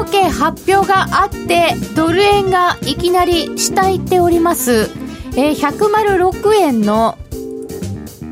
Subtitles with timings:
[0.00, 4.88] 統計発表があってドル円がいきなり下行っております、
[5.36, 7.18] えー、106円の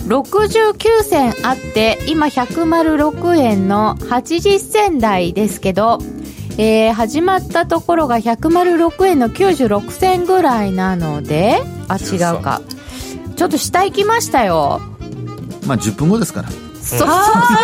[0.07, 5.99] 69銭あって今106円の80銭台ですけど、
[6.57, 11.59] えー始まったところが106円の96銭ぐらいなので
[11.89, 12.63] あ違うか。
[13.37, 14.81] ちょっと下行きましたよ。
[15.67, 16.49] まあ10分後ですから
[16.89, 17.05] そそ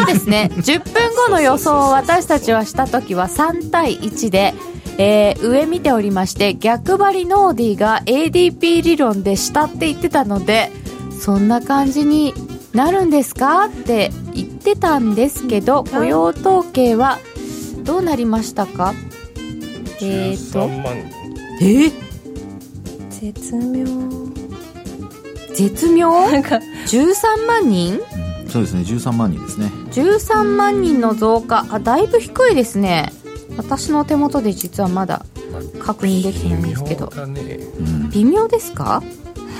[0.02, 0.50] うですね。
[0.54, 4.54] 10分後の予想を私たちはした時は3対1で、
[4.98, 10.70] えー上見ておりまして逆張りノーディーが ADP 理論で下って言ってたので
[11.20, 12.32] そんな感じに
[12.72, 13.64] なるんですか？
[13.64, 17.18] って言ってたんですけど雇用統計は
[17.82, 18.94] どうなりましたか？
[20.00, 20.68] えーと。
[20.68, 20.96] 13万。
[21.60, 21.64] え？
[21.64, 21.92] ー
[23.10, 23.86] 絶妙。
[25.54, 26.10] 絶妙？
[26.30, 26.56] なんか。
[26.86, 28.00] 13万人？
[28.54, 29.66] そうですね13万人ですね。
[29.90, 31.66] 13万人の増加。
[31.70, 33.12] あだいぶ低いですね。
[33.56, 35.26] 私の手元で実はまだ
[35.80, 37.06] 確認できてないんですけど。
[37.08, 37.40] 微妙だね。
[37.80, 39.02] うん微妙ですか？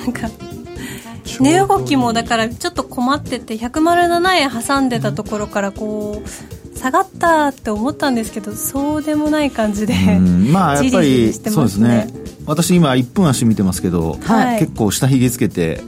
[0.05, 0.31] なんか
[1.41, 10.53] 値動きもだからちょっと困ってて107円挟んでたところからこう下がったって思ったんですけどそうでもない感じで、うん。
[10.53, 11.89] まあやっぱじりじりりしてそうですね。
[11.89, 12.13] ね
[12.47, 14.59] 私今1分足見てますけど、はい。
[14.61, 15.81] 結構下髭つけて、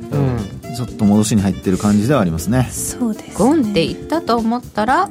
[0.75, 2.69] ちょっと戻しに入ってる感じではありますね。
[2.73, 5.11] そうです、ね、ゴンって言ったと思ったら？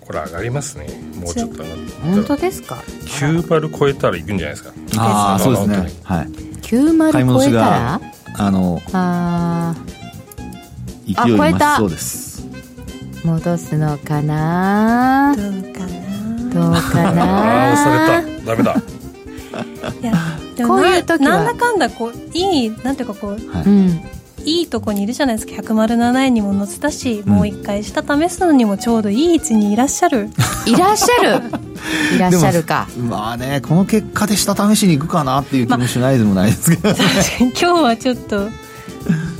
[0.00, 0.86] これ上がりますね。
[1.16, 1.92] もうちょっと上がって。
[2.02, 4.72] 本当ですか？90超えたらいくんじゃないですか。
[4.98, 5.92] ああそうですね。
[6.04, 6.26] はい。
[6.62, 7.66] 90買い戻し超えたら？
[7.66, 8.00] が
[8.38, 9.74] あのあ
[11.04, 11.76] 勢いあ超えた。
[11.78, 12.42] そうです。
[12.42, 12.45] ー
[13.26, 15.34] 戻すのかな？
[15.36, 16.54] どうかな？
[16.54, 17.72] どうかああな？
[17.72, 17.90] 押さ
[18.22, 18.46] れた。
[18.46, 18.76] ダメだ。
[20.00, 20.12] いや
[20.54, 21.30] でもこういう時は。
[21.30, 23.64] ななんだかんだこういいなんていうかこうはい。
[23.64, 24.00] うん
[24.44, 25.54] いいとこにいるじゃないですか。
[25.60, 30.30] 107円にも乗せたし、もう一回下試すのにもちょうどいい位置にいらっしゃる。
[30.66, 31.42] いらっしゃる。
[32.14, 32.86] いらっしゃるか。
[32.96, 36.90] まあねこの結果で下試しに行くかなっていう気もしないでもないですけど、
[37.40, 38.48] 今日はちょっと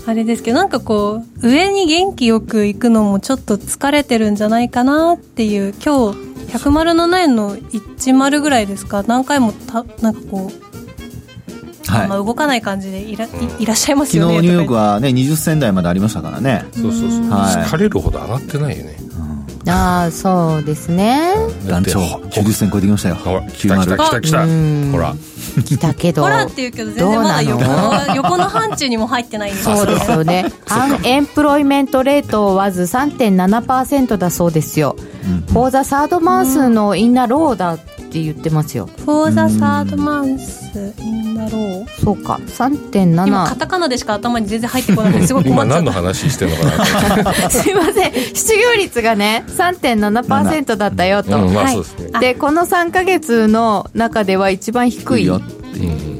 [0.06, 6.19] あれですけどなんかこう上に元気よく行くのもちょっと疲れてるんじゃないかなっていう今日
[6.56, 9.03] 107円の10ぐらいですか？
[9.03, 12.09] 何回もたなんかこう、はい。
[12.09, 13.28] まあ動かない感じでいらい
[13.59, 16.65] いらっしゃいますよね昨日ニューヨークはね20銭台までありましたからね。
[16.73, 17.28] そうそうそう。
[17.28, 17.69] はい。
[17.69, 18.97] 疲れるほど上がってないよね
[19.69, 21.32] ああそうですね。
[21.66, 23.15] 団長だって90銭超えてきましたよ。
[23.16, 24.44] ほら来た来た90来た来た。
[24.44, 24.88] うん。
[24.93, 25.15] ほら。
[25.65, 27.93] 来たけどほらって言うけど全然まだ横の？
[28.15, 30.47] 横の範疇にも入ってないんですそうですよね。
[30.69, 34.97] アンエンプロイメントレートはず3.7%だそうですよ。
[35.53, 37.78] フォーザサードマンスのインナーローだ
[38.16, 38.88] って言ってますよ。
[39.04, 42.41] For the third month in the row そうか。
[42.41, 43.56] 今カ3.7。
[43.56, 46.65] タカナでしか頭に全然入ってこない すごい困今っちゃっ何の話してんのか
[47.22, 47.50] な？
[47.50, 48.12] すいません。
[48.12, 51.37] 失業率がね、3.7%だったよと。
[51.37, 55.31] うんまあはいそうですねで、この3ヶ月の中では一番低い。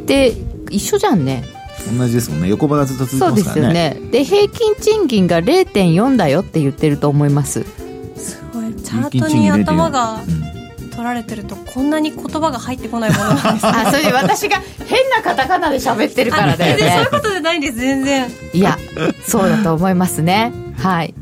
[0.07, 0.35] で、
[0.71, 1.45] 一緒じゃんね。
[1.99, 3.97] 同じですもんね横ばいがずっと続いてそうでますからすよね。
[4.11, 7.65] で、平均賃金が0.4だよって言ってると思います。
[7.65, 10.21] たすごいチャートに頭が
[10.97, 17.11] 取られてるとこんなに言葉が入ってこないものなんですねあ、それで私が変なカタカナで喋ってるからだよね全然そういう。
[17.11, 18.79] ことじゃないんです全然いや、
[19.27, 20.53] そうだと思いますね。
[20.79, 21.15] はい。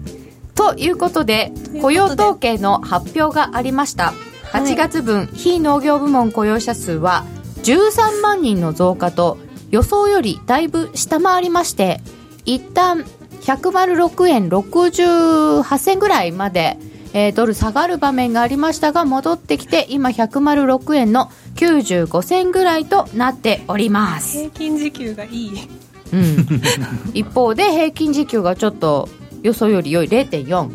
[0.54, 4.06] ということで、で雇用統計の発表がありました。
[4.06, 7.24] はい8月分、非農業部門雇用者数は
[7.64, 9.36] 13万人の増加と
[9.72, 12.00] 予想よりだいぶ下回りまして、
[12.44, 13.04] 一旦
[13.40, 16.78] 106円68銭ぐらいまで、
[17.14, 24.36] えードル下がる場面がありましたが戻ってきて今106円の95銭ぐらいとなっております。
[24.36, 25.68] 平均時給がいい。
[26.12, 26.46] うん、
[27.14, 29.08] 一方で平均時給がちょっと
[29.42, 30.70] 予想より良い0.4、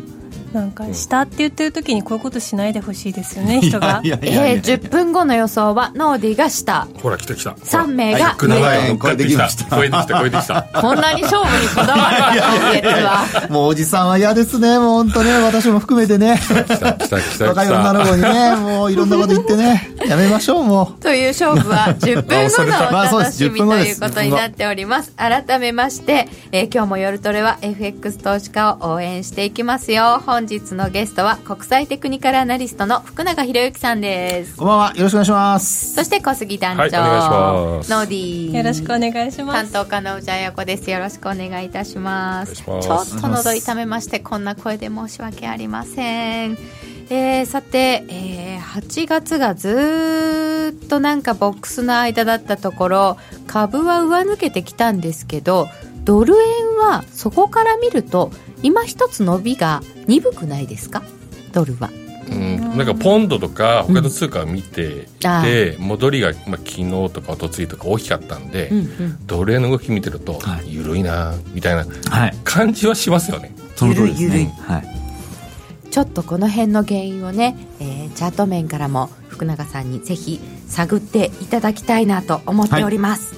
[0.52, 4.00] なんか下って言ってる時にこういうことしないでほしいですよね人が。
[4.02, 4.46] いやいやいや。
[4.46, 9.48] いやえー、10分後の予想はノーディが下ほら来た来た三名が107円上乗っかってきた。
[9.48, 10.62] 超えてきた超えてきた。
[10.80, 15.38] こんなに勝負にこだわるか今月はもうおじさんは嫌ですねもう本当ね。
[15.42, 16.38] 私も含めてね。
[16.38, 17.44] 来た来た来た来た。
[17.46, 19.90] 若い女の子にねもういろんなこと言ってね。
[20.06, 24.00] やめましょうもという勝負は 10分後のお楽しみ10分後です。
[24.00, 25.12] ということになっております。
[25.16, 30.22] 改めまして、えー今日も夜トレは FX 投資家を応援していきますよ。
[30.24, 34.54] 本日のゲストは国際テクニカルアナリストの福永博之さんです。
[34.54, 34.92] うこんばんは。
[34.96, 35.94] よろしくお願いします。
[35.94, 37.90] そして小杉団長、はいお願いします。
[37.90, 38.56] ノーディー。
[38.56, 39.72] よろしくお願いします。
[39.72, 40.90] 担当課の内彩子です。
[40.90, 42.54] よろしくお願いいたします。
[42.54, 46.58] ちょっと喉痛めましてこんな声で申し訳ありません。
[47.12, 53.16] えー、さて、えー8月がずーっとなんかボックスの間だったところ
[53.48, 55.68] 株は上抜けてきたんですけど
[56.04, 58.30] ドル円はそこから見ると
[58.62, 61.02] 今一つ伸びが鈍くないですか？
[61.52, 61.90] ドルは。
[62.30, 65.42] うん、なんかポンドとか他の通貨を見ていあ。
[65.42, 69.26] て、戻りが、まあ、昨日とか一昨日とか大きかったんで、うんうん。
[69.26, 70.72] ドル円の動き見てると、はい。
[70.72, 72.36] 緩いなみたいなはい。
[72.44, 73.52] 感じはしますよね。
[73.74, 74.54] その通りですね。
[74.60, 75.90] はい。
[75.90, 83.34] ちょっとこの辺の原因をね、えーチャート面からも福永さんにぜひ探っていただきたいなと思っております、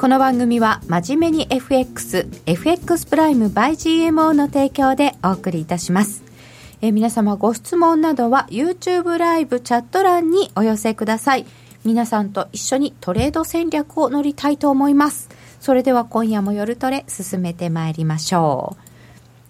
[0.00, 6.22] この番組は真面目に FXFX プライム by GMO の提供でお送りいたします。
[6.80, 11.44] え皆様ご質問などは YouTube ライブチャット欄にお寄せください。
[11.84, 15.28] 皆さんと一緒にトレード戦略を乗りたいと思います。
[15.60, 18.78] それでは今夜も夜トレ進めてまいりましょ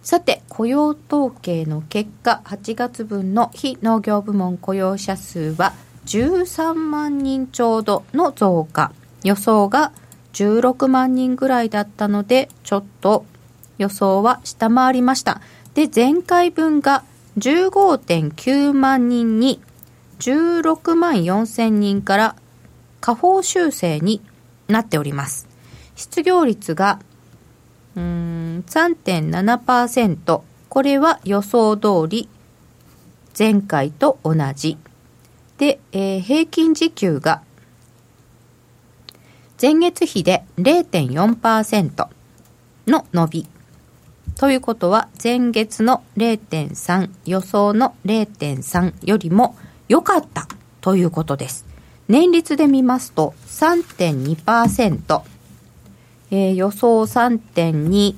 [0.02, 0.05] う。
[0.05, 5.75] さて雇用統計の結果8月分の非農業部門雇用者数は
[6.06, 8.91] 13万人ちょうどの増加。
[9.23, 9.93] 予想が
[10.32, 13.24] 16万人ぐらいだったのでちょっと
[13.78, 15.40] 予想は下回りました。
[15.74, 17.04] で前回分が
[17.38, 19.60] 15.9万人に
[20.18, 22.36] 16万4千人から
[23.00, 24.20] 下方修正に
[24.68, 25.48] なっております。
[25.96, 27.00] 失業率が
[27.96, 32.28] うーん3.7%これは予想通り
[33.38, 34.76] 前回と同じ。
[35.58, 37.42] で、えー平均時給が
[39.60, 42.08] 前月比で0.4%
[42.86, 43.46] の伸び。
[44.38, 50.48] ということは前月の0.3予想の0.3よりも良かった
[50.80, 51.66] ということです。
[52.08, 55.22] 年率で見ますと3.2%
[56.30, 58.14] えー予想3.2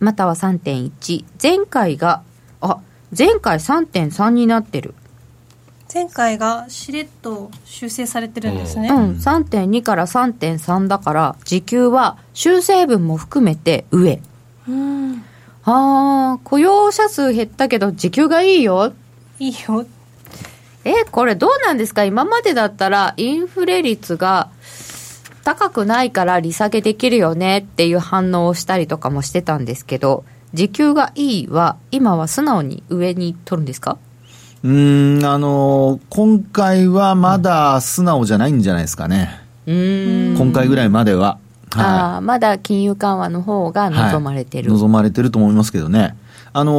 [0.00, 2.22] または3.1前回が
[2.60, 2.80] あ
[3.16, 4.94] 前回3.3になってる。
[5.92, 14.20] 前回がしれっと修正されてるんですね、うん、3.2から3.3だから時給は修正分も含めて上。
[14.68, 15.22] うん。
[15.64, 18.92] あー雇用者数減ったけど時給がいいよ。
[19.38, 19.86] いいよ。
[20.84, 22.04] えこれどうなんですか？
[22.04, 24.50] 今までだったらインフレ率が
[25.44, 33.98] 高くないから利下げできるよねっていう反応をしたりとかもしてたんですけど時給がいいは今は素直に上に取るんですか？
[34.64, 40.36] うーんあの今回はまだ素直じゃないんじゃないですかね、うーん。
[40.36, 41.38] 今回ぐらいまでは、
[41.74, 46.16] あーまだ金融緩和の方が望まれてる、はい望まれてると思いますけどね、
[46.52, 46.72] あの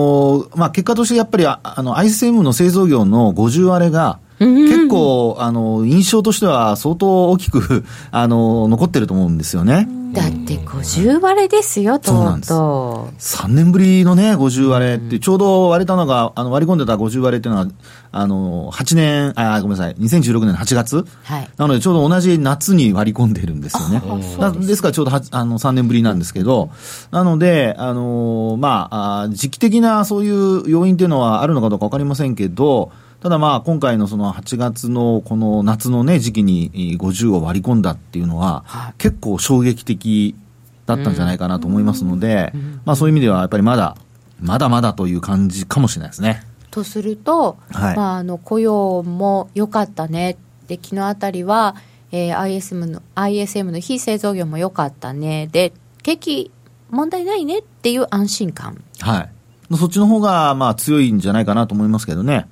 [0.44, 9.88] ーまあ、結果としてやっぱりああの ISM の製造業の50割れが、結構、あの印象としては相当大きく あの残ってると思うんですよね。
[10.13, 12.50] だって50割れですよとうんそうなです。
[12.50, 13.10] と
[13.44, 17.68] 3年ぶりのね、50割れって、ちょうど割れたのが、あの割り込んでた50割れっていうのは、
[18.12, 21.06] あの、8年、あ、ごめんなさい、2016年8月。
[21.24, 21.50] はい。
[21.57, 24.01] なので、ちょうど同じ夏に割り込んでるんですよね。
[24.39, 26.69] なですから、ちょうどはあの3年ぶりなんですけど、
[27.12, 32.92] なので、あのまああ、時期的なそういう要因っていうのはあるのかどうかわかりませんけど、
[33.27, 40.33] ただまあ、今回のその8月のこの夏のね、時期にえー50を割り込んだっていうのは、結構衝撃的
[40.85, 42.53] だったんじゃないかなと思いますので、
[42.85, 43.97] まあそういう意味ではやっぱりまだ、
[44.39, 46.41] まだまだという感じかもしれないですね。
[46.71, 50.38] とすると、はいまあ、あの雇用も良かったね
[50.68, 51.75] で昨日あたりは、
[52.13, 56.51] えー ISM, の ISM の非製造業も良かったねで景気
[56.91, 59.29] 問題ないねっていう安心感はい。
[59.75, 62.47] そっちの方が、まあ、強いんじゃないかなと思いますけどね。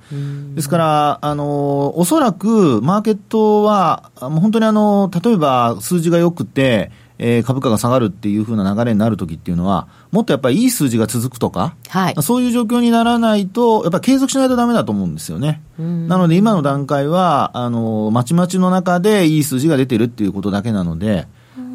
[0.54, 15.62] ですから、あの、おそらく、マーケットは、あもう本当にあの、例えば、数字が良くて、えー株価が下がるっていう風な流れになるときっていうのは、もっとやっぱりいい数字が続くとか、はいそういう状況にならないと、やっぱり継続しないとダメだと思うんですよね。
[15.78, 21.26] なので今の段階は、あの、まちまちの中でいい数字が出てるっていうことだけなので、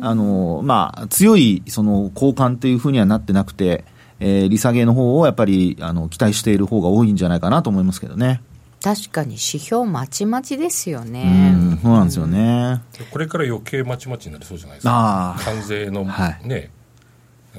[0.01, 3.85] あの、まあ、強い、その、交換っていうふうにはなってなくて、
[4.23, 8.41] えー利下げの方をやっぱり、あの、期待している方が多いんじゃないかなと思いますけどね。
[8.83, 12.81] 確かに指標まちまちですようねん、そうなんですよね。
[13.11, 15.39] これから余計まちまちになりそうじゃないですか。
[15.39, 16.47] 関税のはい。
[16.47, 16.71] ね、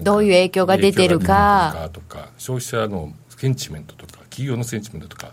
[0.03, 1.73] どういう影響が出てるか。
[1.75, 5.33] 影響が出てるかとか消費者のセンチメントとか企業のセンチメントとか、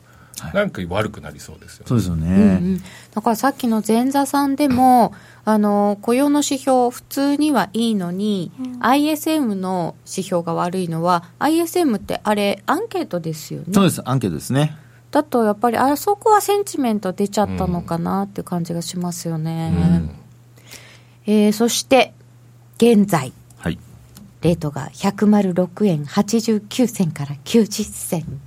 [0.53, 2.27] なんか悪くなりそうですよねそうですよね。
[2.61, 2.81] うん
[3.13, 5.13] だからさっきの前座さんでも、
[5.45, 13.67] あの雇用の指標、普通にはいいのに、ISM の指標が悪いのは、ISM ってあれ、アンケートですよね。
[13.73, 14.75] そうです、アンケートですね。
[15.11, 19.73] だとやっぱり、あそこはセンチメント出ちゃったのかなっていう感じがしますよね。
[21.25, 22.13] えーそして、
[22.77, 23.79] 現在、はい。
[24.41, 28.39] レートが106円89銭から90銭。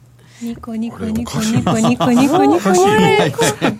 [0.42, 2.68] ニコニコニコニコニコニコニコ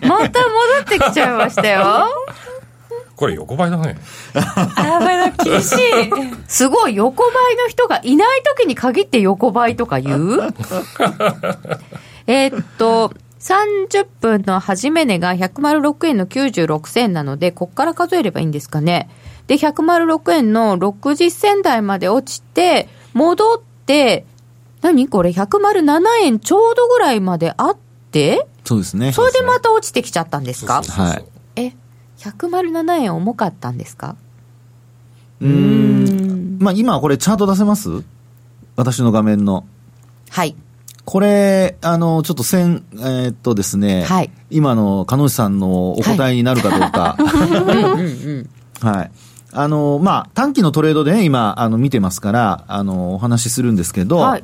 [0.07, 2.07] また戻ってきちゃいましたよ。
[3.17, 3.97] これ横ばいだね。
[4.33, 5.79] あやばいな厳しい。
[6.47, 10.53] すごい、横ばいの人がいない時に限って横ばいとか言う？
[12.27, 19.09] えーっと、30分の始め値が106円の96銭なので、こっから数えればいいんですかね。
[19.47, 24.25] で、106円の60銭台まで落ちて、戻って、
[24.83, 27.77] 何これ ?107 円ちょうどぐらいまであっ
[28.11, 28.45] て？
[28.63, 29.11] そうですね。
[29.11, 30.83] それでまた落ちてきちゃったんですか？
[30.83, 31.25] はい。
[31.55, 31.73] え、
[32.19, 34.15] 107円重かったんですか？
[35.41, 36.57] うん。
[36.59, 37.89] まあ今これチャート出せます？
[38.75, 39.65] 私の画面の。
[40.29, 40.55] はい。
[41.05, 47.17] これ、あの、ちょっと線、えー、っとですね、はい、今の鹿野さんのお答えになるかどうか。
[48.79, 49.11] はい。
[49.53, 54.43] あの、まあ、短期のトレードでね、今、あの、見てますから、あの、お話しするんですけど、はい。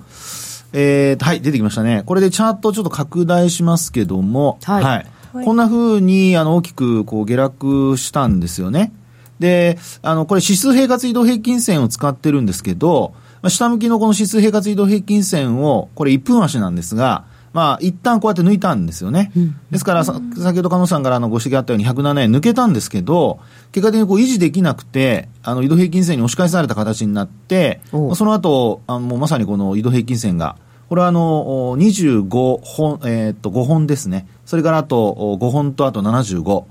[0.71, 2.03] えー、はい、出てきましたね。
[2.05, 4.83] これでチャートちょっと拡大しますけども、はい。
[4.83, 4.97] は
[5.41, 8.93] い、こんな風に、あの、大きく、こう、下落したんですよね。
[9.39, 13.13] で、あの、これ指数平滑移動平均線を使ってるんですけど、
[13.47, 19.31] 下向きのこの指数平滑移動平均線を、これ1分足なんですが、まあ、一旦こうやって抜いたんですよね。
[19.35, 20.17] うん、ですから、先
[20.55, 23.39] ほど加納さんからのご指摘あったように107円抜けたんですけど、
[23.71, 30.57] 結果的にこう維持できなくて、あの移動平均線に押し返された形になって、その後、あのもうまさにこの移動平均線が、
[30.89, 34.27] これはあの25本、えー、っと5本ですね。
[34.45, 36.65] それからあと5本とあと75。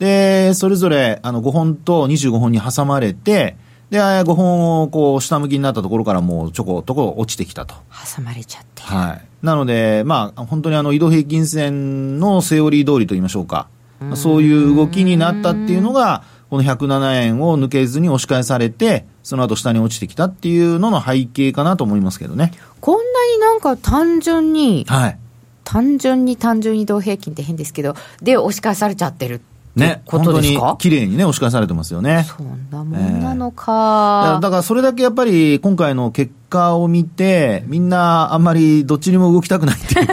[0.00, 3.56] で、それぞれあの5本と25本に挟まれて、
[3.90, 7.74] で、5本をこう下向きになったところからもうちょこちょこ落ちてきたと。
[8.16, 8.82] 挟まれちゃって。
[8.82, 9.29] はい。
[9.42, 13.68] なので、まあ、本当にあの移動平均線のセオリー通りと言いましょうか。
[14.12, 22.52] うそういう動きになったっていうのが、この107円を抜けずに押し返されて、その後下に落ちてきたっていうのの背景かなと思いますけどね。
[22.80, 23.02] こんな
[23.34, 25.18] になんか単純に、はい。
[25.64, 29.40] 単純に単純移動平均って変ですけど、で押し返されちゃってる
[29.76, 32.26] ね、本当に綺麗にね、押し返されてますよね。
[32.26, 40.06] そんなもんなのか、えー、だからそれだけやっぱり今回の結果を見て、みんなあんまりどっちにも動きたくないっていう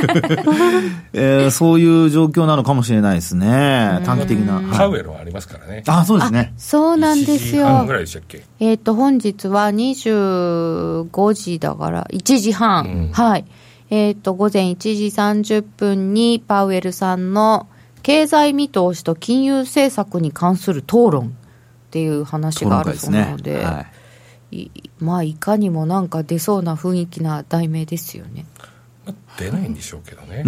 [1.13, 3.99] えー、そういう状況なのかもしれないですね。
[4.05, 4.61] 短期的な。
[4.77, 5.83] パウエルはありますからね。
[5.87, 6.53] あ、そうですね。
[6.57, 7.65] そうなんですよ。
[7.65, 8.43] 1時半ぐらいでしたっけ？
[8.59, 12.85] えっ、と、本日は25時だから、1時半。
[12.85, 13.45] うん、はい。
[13.89, 17.65] えっ、と、午前1時30分にパウエルさんの
[18.07, 23.65] 経済見通しと金融政策に関する討論っていう話があるそうなので、ね。
[23.65, 23.85] は
[24.51, 28.45] い、まあいかにもなんか出そうな雰囲気な題名ですよね。
[29.37, 30.45] 出ないんでしょうけどね。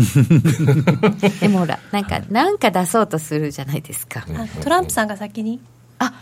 [1.42, 4.26] でもほらなんかなんか出そうとするじゃないですか。
[4.64, 5.60] トランプさんが先に？
[5.98, 6.14] あ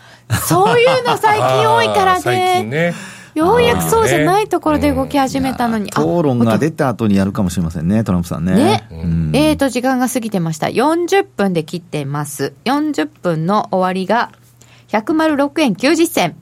[0.44, 2.18] そういうの最近多いからね。
[2.20, 2.94] 最近ね
[3.38, 5.90] ようやくそうじゃないところで動き始めたのに。
[5.90, 8.54] 討論が出た後にやるかもしれませんね、トランプさんね。
[8.54, 8.88] ね。
[8.90, 10.66] うん、えーと、時間が過ぎてました。
[10.66, 12.52] 40分で切ってます。
[12.64, 14.32] 40分の終わりが
[14.88, 16.36] 106円90銭。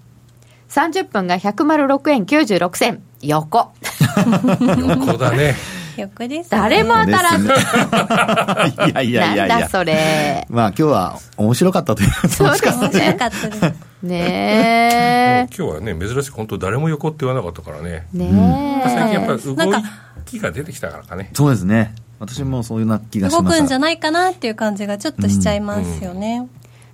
[0.68, 3.02] 30分が106円96銭。
[3.22, 3.72] 横。
[4.78, 5.54] 横だね。
[5.96, 7.46] 横です、ね、誰も当たらず。
[8.90, 10.46] いやいやいやなんだそれ。
[10.50, 12.76] まあ今日は面白かったというそうですね。
[12.76, 13.74] 面白かったです。
[14.02, 18.06] ね今日はね、珍しく本当誰も横って言わなかったからね。
[18.12, 19.56] ね最近やっぱり動
[20.24, 21.30] きが出てきたからかね。
[21.32, 21.94] そうですね。
[22.18, 26.36] 私もそういうな気がします動くんじゃないかなっていう感じがちょっとしちゃいますよね。
[26.36, 26.50] うんうん、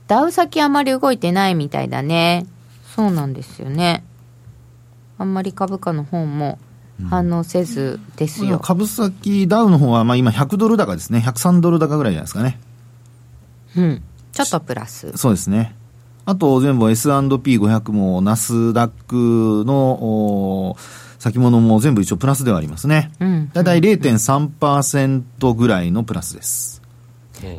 [0.06, 2.46] ダウ先あまり動いてないみたいだね。
[2.94, 4.04] そうなんですよね。
[5.18, 6.58] あんまり株価の方も
[7.08, 8.58] 反応せずですよ。
[8.58, 11.22] 株先ダウの方はまあ今100ドル高ですね。
[11.24, 12.58] 103ドル高ぐらいじゃないですかね。
[13.76, 14.02] うん。
[14.32, 15.12] ちょっとプラス。
[15.16, 15.74] そうですね。
[16.24, 20.76] あと全部 S&P500 もナスダックの
[21.18, 23.10] 先物も全部一応プラスではありますね。
[23.20, 26.80] うん、だいたい0.3%ぐらいのプラスです。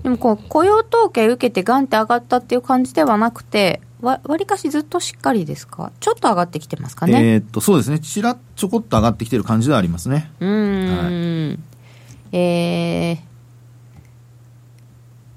[0.03, 5.91] でもこう雇用統計受けてガンって上がったっていう感じではなくて、わりかしずっとしっかりですか？
[5.99, 7.33] ちょっと上がってきてますかね？
[7.35, 7.99] えっと、そうですね。
[7.99, 10.29] ちらちょこっと上がってきてる感じではありますね。
[10.39, 10.49] うん。
[10.89, 13.19] はい、え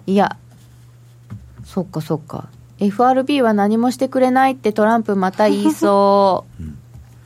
[0.07, 0.37] ー、いや、
[1.65, 2.49] そっかそっか。
[2.79, 6.61] FRB は何もしてくれないってトランプまた言いそう。
[6.63, 6.79] うん、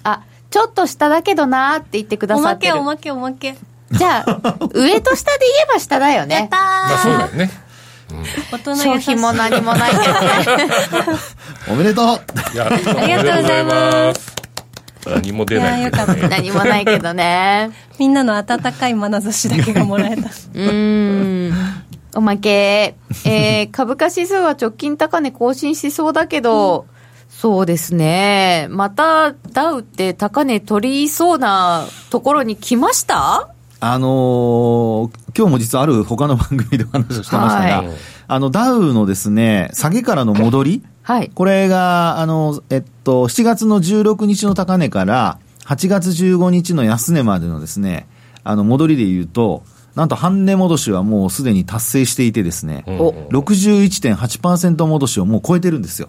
[0.04, 2.78] あ、ちょっと下だけどなって言ってくださってる。
[2.78, 3.56] おまけおまけおまけ。
[3.90, 6.34] じゃあ、上と下で言えば下だよね。
[6.34, 6.60] やったー。
[6.60, 7.50] まあそうだよね。
[8.12, 10.68] うん、商品も何もないけどね。
[11.70, 12.20] おめでとうあ
[12.52, 14.36] りがとうございます。
[15.06, 15.90] 何も出ない、ね、
[16.28, 17.70] 何もないけどね。
[17.98, 20.30] みんなの温かい眼差しだけがもらえた。
[20.54, 21.52] うん。
[22.14, 26.96] おまけ、えー、株価指数は直近高値更新しそうだけど、うん、
[27.30, 28.66] そうですね。
[28.68, 33.48] またダウって高値取りそうなところに来ました？
[33.82, 37.90] あのー、今日も実はある他の番組でお話をしてましたが、はい、
[38.28, 41.30] あの、ダウのですね、下げからの戻り、はい。
[41.34, 48.06] これが、あの、えっと、7月の16日の高値から、8月15日の安値までのですね、
[48.44, 49.62] あの、戻りで言うと、
[49.94, 56.08] なんと半値戻しはもうすでに達成していてですね、うんお61.8%戻しをもう超えてるんですよ。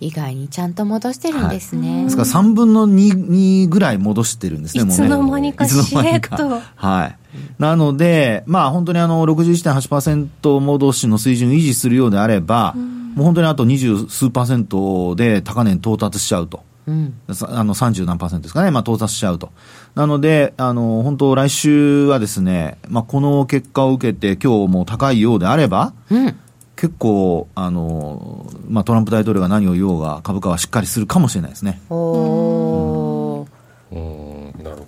[0.00, 2.04] 意外にちゃんと戻してるんですね。
[2.04, 4.94] ですから3分の 2, 2ぐらい戻してるんですね、もうね。
[4.94, 6.60] いつの間にかしれっと。
[6.76, 7.19] はい。
[7.58, 12.74] なので、まあ本当にあの61.8%戻しの水準を維持するようであれば、
[13.14, 16.62] もう本当にあと二十数パーセントで高値に到達しちゃうと。
[16.86, 17.14] うん。
[17.32, 19.50] さあの30何パーセントですかね、まあ、到達しちゃうと。
[19.94, 26.36] なので、あの、本当来週はですね、まあ、この結果を受けて今日も高いようであれば、うん。
[26.76, 31.80] 結構、あの、まあ、トランプ大統領が何を言おうが株価はしっかりするかもしれないですね。
[31.90, 33.46] おー。
[33.92, 34.86] うんなるほど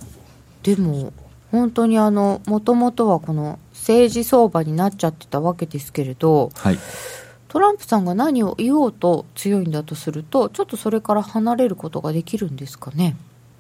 [0.62, 1.12] でも、
[1.52, 6.78] 本当にあの、もともとはこの政治相場になっちゃってたわけですけれど、はい。
[7.49, 13.14] トランプさんが何を言おうと強いんだとすると、ちょっとそれから離れることができるんですかね。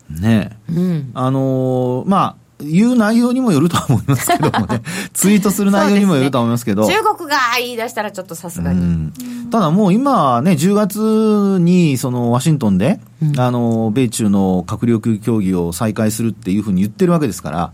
[0.08, 1.10] ねえうん。
[1.12, 4.80] あのまあ、言う内容にもよるとは思いますけどもね、
[5.12, 8.80] ツイートする内容にもよるとは思いますけど、中国が言い出したらちょっとさすがに。
[8.80, 9.12] うん
[9.52, 17.72] ただもう今ね、10月にそのワシントンで、うんあの、米中の閣僚級協議を再開するっていうふうに言ってるわけですから、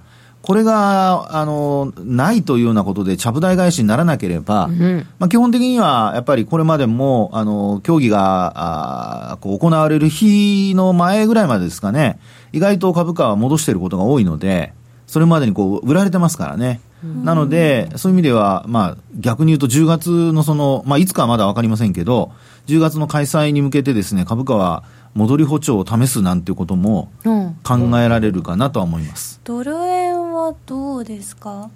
[0.48, 12.18] これが、あの、ないというようなことで、ちゃぶ台返しにならなければ、うんまあ、基本的には、やっぱりこれまでも、あの、協議が、こう行われる日の前ぐらいまでですかね、
[12.54, 14.72] 意外と株価は戻していることが多いので、
[15.06, 16.80] それまでにこう、売られてますからね。
[17.02, 22.32] なので、そういう意味では、まあ、逆に言うと10月のその、まあ、いつかはまだわかりませんけど、
[22.66, 24.82] 10月の開催に向けてですね、株価は
[25.14, 27.54] 戻り歩調を試すなんていうこともうん。
[27.64, 29.40] 考えられるかなとは思います。
[29.44, 31.70] ドル円はどうですか？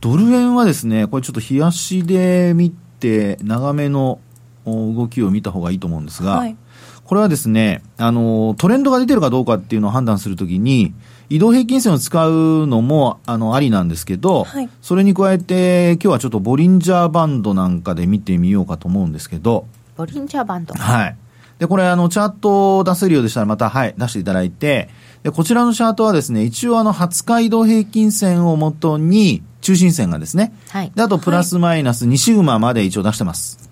[0.00, 4.18] ドル円はですね、これちょっと冷やしで見て、長めの
[4.64, 6.56] お動きを見た方がいいと思うんですが、はい
[7.04, 10.94] これはですね、あの、トレンドが出てるかどうかっていうのを判断するときに、
[11.30, 20.74] 移動平均線を使うのも、あの、ありなんですけど、はいそれに加えて、今日はちょっとボリンジャーバンドなんかで見てみようかと思うんですけど、ボリンジャーバンド。
[20.74, 21.16] はい。
[21.58, 24.88] で、これ、あの、チャートを出せるようでしたら、また、はい、出していただいて、
[25.22, 30.92] で、こちらのチャートはですね、一応、あの、20日移動平均線をもとに、中心線がですね、はい。
[30.94, 33.63] で、あと、プラスマイナス2シグマまで一応出してます。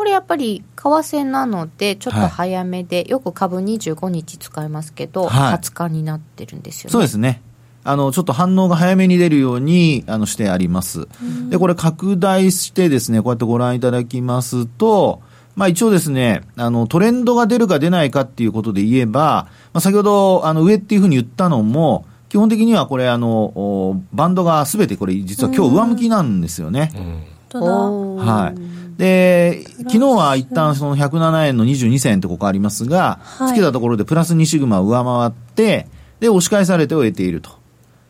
[0.00, 7.42] これやっぱり為替なのでちょっとはい早めで、よく株25日使いますけど、はい20日になってるんですよねそうですね。
[7.84, 11.06] あの、ちょっと反応が早めに出るように、あの、してあります。
[11.50, 15.20] で、これ拡大してですね、こうやってご覧いただきますと、
[15.54, 26.90] まあ一応ですね、あの、トレンドが出るか出ないかっていうことで言えば、まあ先ほど、あの、上っていうふうに言ったのも、基本的にはこれ、あの、おバンドがすべてこれ、実は今日上向きなんですよね。
[27.52, 28.79] はい。
[29.00, 35.86] で、昨日は一旦その107円の22銭ってここありますが、はいつけたところでプラス2シグマを上回って、
[36.20, 37.48] で、押し返されて終えていると。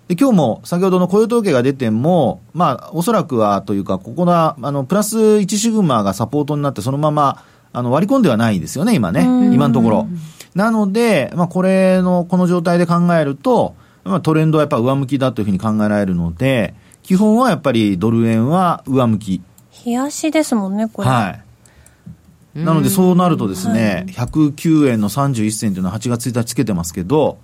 [0.08, 9.22] で、今日も先ほどの雇用統計が出ても、まあ、おそらくはというか、ここが、あの、プラス1シグマがサポートになって、そのまま、あの、割り込んではないですよね、今ね。
[9.54, 10.08] 今のところ。
[10.56, 16.74] なので、まあ、これの、この状態で考えると、まあ、トレンドはやっぱ上向きだというふうに考えられるので、
[17.04, 19.42] 基本はやっぱりドル円は上向き。
[19.84, 22.58] 冷やしですもんねこれ、はい。
[22.58, 27.38] なので、そうなるとですね、109円の31銭というのは8月1日つけてますけど、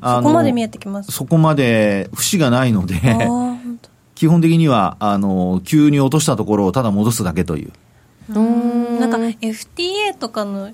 [0.00, 2.94] あのそこまで見えてきますそこまで節がないので、
[4.14, 7.72] 基本的には、あの、急に落としたところをただ戻すだけという。
[8.28, 10.70] うんなんか FTA とかの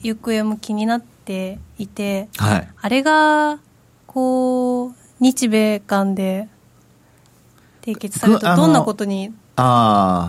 [0.00, 2.68] 行方も気になっていてはい。
[2.80, 3.60] あれが
[4.08, 6.48] こう日米間で
[7.82, 9.32] 締結されるとどんなことに。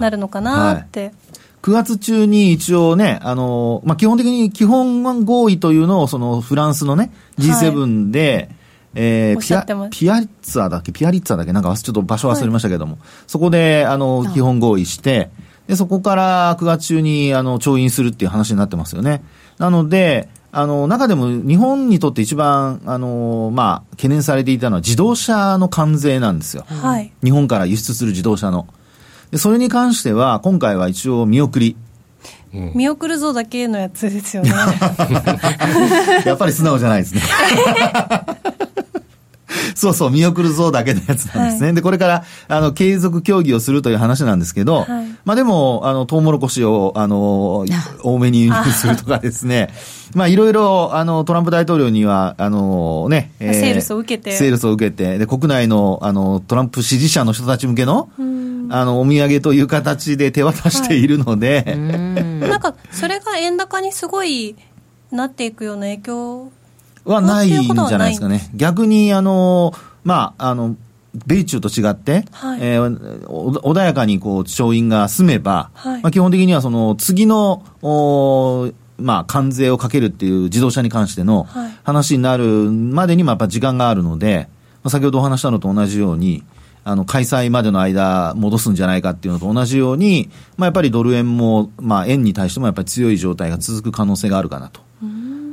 [0.02, 1.12] なるのかなって、
[1.62, 8.50] 9月中に一応ね、あの、まあ、基本的に基本合意というのを、そのフランスのね、G7 で、
[8.96, 9.62] えーおっしピア
[9.92, 10.92] ピアリッツァだっけ？
[10.92, 11.54] ピアリッツァだっけ？
[11.54, 15.30] なんかちょっと場所忘れましたけども、そこで、あの、基本合意して、
[15.68, 19.22] で、そこから9月中に、あの、調印するっていう話になってますよね。
[19.60, 26.64] なので、あの、中でも日本にとって一番、あの、まあ、懸念されていたのは自動車の関税なんですよ。
[26.68, 27.12] はい。
[27.24, 28.66] 日本から輸出する自動車の。
[29.32, 31.76] で、それに関しては、今回は一応見送り。
[32.54, 34.50] うん見送るぞだけのやつですよね
[36.26, 37.22] やっぱり素直じゃないですね。
[39.76, 41.68] そうそう、見送るぞだけのやつなんですね。
[41.68, 45.08] はで、これから、あの、継続協議をするという話なんですけど、はい。
[45.26, 47.66] まあでも、あの、トウモロコシを、あの、
[48.04, 49.70] 多めに輸入するとかですね、
[50.16, 54.36] まあいろいろ、あの、トランプ大統領には、あの、ね、セールスを受けて。
[54.36, 58.10] セールスを受けて、で、国内の、あの、トランプ支持者の人たち向けの、
[58.72, 62.40] あの、お土産という形で手渡しているので、うん。
[62.40, 64.56] なんかそれが円高にすごい
[65.12, 66.52] なっていくような影響
[67.14, 68.50] はないんじゃないですかね。
[68.56, 70.76] 逆に、あの、まあ、あの、
[71.26, 72.60] 米中と違って、はい。
[72.62, 76.02] えーお穏やかにこう勝因が済めば、はい。
[76.02, 81.72] まあ、基本的にはその次の、おーまあ、関税をかけるっていう自動車に関してのはい。
[81.84, 84.48] 話になるまでにもやっぱ時間があるので、
[84.84, 86.44] まあ、先ほどお話したのと同じように、
[86.84, 94.82] あの開催までの間、戻すんじゃないかっていうのと同じように、まあ、やっぱりドル円も、まあ、円に対してもやっぱり強い状態が続く可能性があるかなと。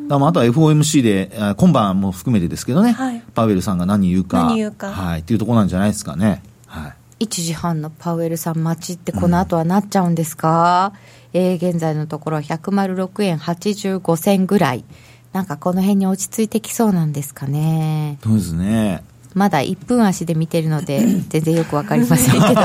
[0.09, 3.23] ああとは FOMC で、あ今晩も含めてですけどね、はい。
[3.35, 4.93] パウエルさんが何言うか、何言うか。
[4.93, 6.43] はい、っていうところなんじゃないですかね。
[6.67, 6.89] は
[7.21, 7.25] い。
[7.25, 10.93] 1時半のパウエルさん待ちってこの後はなっちゃうんですか、
[11.33, 14.85] えー現在のところ106円85銭ぐらい。
[15.33, 18.19] なんかこの辺に落ち着いてきそうなんですかね。
[18.23, 19.05] そうですね。
[19.35, 22.63] まだ1分足で見てるので 全然よくわかりませんけど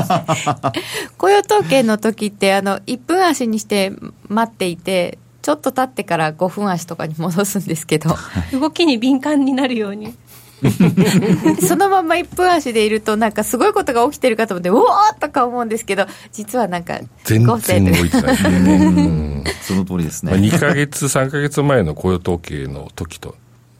[1.18, 3.92] 雇用統計の時ってあの1分足にして
[4.28, 8.16] 待っていてちょっと経ってから5分足とかに戻すんですけど
[8.52, 10.14] 動きに敏感になるように
[11.66, 18.76] そのまま1分足でいるとなんかすごいことが起きてるかと思ってうおーとか思うんですけど実はなんか全5銭然動いてないね。
[18.86, 20.32] うんその通りですね。
[20.32, 23.36] まあ、2ヶ月、3ヶ月前の雇用統計の時と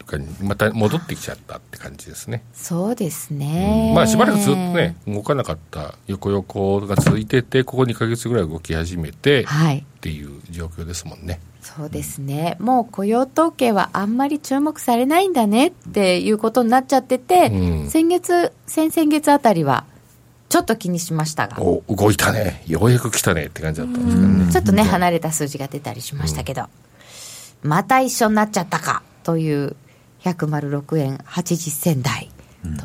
[0.06, 2.44] かにまた戻ってきちゃったって感じですね。
[2.52, 11.40] そうですね、まあしばらくずっとね、動かなかった横横が続いてて、ここ2ヶ月ぐらい動き始めて、はいっていう状況ですもんね。
[11.62, 12.56] そうですね。
[12.58, 17.88] もう雇用統計はあんまり注目されないんだねっていうことになっちゃってて、うん。
[17.88, 19.84] 先月先々月あたりは
[20.48, 21.62] ちょっと気にしましたが。
[21.62, 24.52] お動いたね、ようやく来たねって感じだったんですけどね。
[24.52, 26.66] ちょっとね離れた数字が出たりしましたけど、
[27.62, 29.76] また一緒になっちゃったかという
[30.24, 32.28] 106円80銭台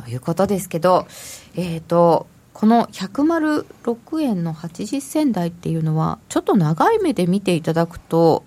[0.03, 1.07] ということですけど、
[1.55, 8.45] えっ、とこの106円の80銭台っていうのはちょっと長い目で見ていただくと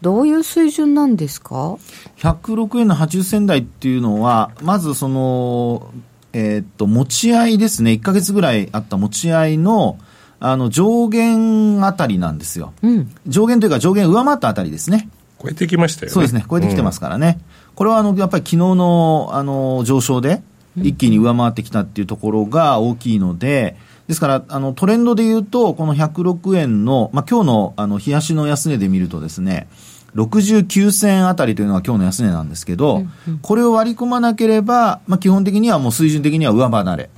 [0.00, 1.76] どういう水準なんですか
[2.18, 5.92] ？106円の80銭台っていうのは、まずその、
[6.32, 9.98] えーっと、持ち合いですね、1ヶ月ぐらいあった持ち合いの、
[10.40, 12.72] あの、上限あたりなんですよ。
[12.82, 15.08] うん上限というか上限上回ったあたりですね。
[15.42, 16.12] 超えてきましたよね。
[16.12, 17.40] そうですね、超えてきてますからね。
[17.74, 20.42] これはあの、やっぱり昨日の、あの、上昇で、
[20.76, 23.76] 一気に上回ってきたっていうところが大きいので、
[24.08, 29.68] ですから、あの、トレンドで言うと、この106円の、まあ、今日の、あの、冷やしの安値で見るとですね、
[30.14, 33.02] 69銭あたりというのが今日の安値なんですけど、
[33.42, 37.10] これを割り込まなければ、まあ、基本的にはもう水準的には上離れ。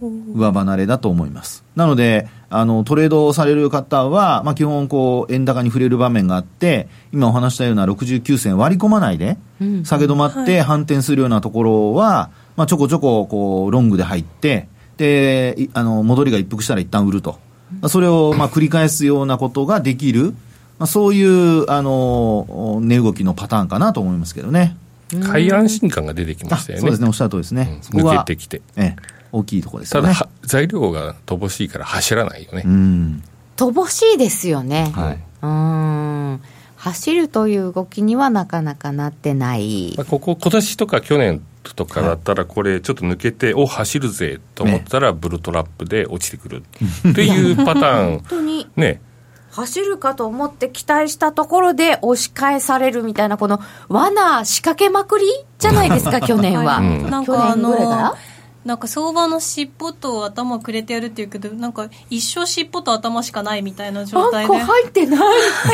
[0.00, 1.64] 上離れだと思います。
[1.76, 9.38] なので、あの、トレードをされる方は、まあ、基本、こう、円高に触れる場面があって、今お話したような69銭割り込まないで、
[9.84, 17.38] 下げ止まって反転するようなところは、まあ、ちょこちょこ、こう、ロングで入って、で、いあの、戻りが一服したら一旦売ると。
[17.88, 20.34] それを、まあ、繰り返すようなことができる、
[20.78, 24.76] まあ、そういう、あの、値動きのパターンかなと思いますけどね。
[25.22, 26.80] 買い安心感が出てきまあしたよね。
[26.80, 27.78] そうですね、おっしゃる通りですね。
[27.82, 28.62] そこは抜けてきて。
[28.76, 28.96] ええ、
[29.32, 30.08] 大きいところですよね。
[30.08, 32.62] ただは、材料が乏しいから走らないよね。
[32.64, 33.22] うん。
[33.56, 35.18] 乏しいですよね、はい。
[35.42, 36.40] うーん
[36.76, 41.40] 走るという動きにはなかなかなってないまあ、ここ、今年とか去年
[41.72, 46.62] とかだったら、これちょっと抜けて、お走るぜと思ったら、ブルトラップで落ちてくる。
[47.08, 48.18] っていうパターン。
[48.18, 49.00] 本、当にね、
[49.54, 55.26] 走るかと思って期待したところで押し返されるみたいなこの罠仕掛けまくり
[55.60, 57.10] じゃないですか 去年は、うん。
[57.10, 58.14] なんかあ去年ぐらいからの
[58.64, 64.54] なんか相場の尻尾と頭くれてやるっていうけどなんか一生尻尾と頭しかないみたいな状あんこ態で。
[64.58, 65.20] 入ってない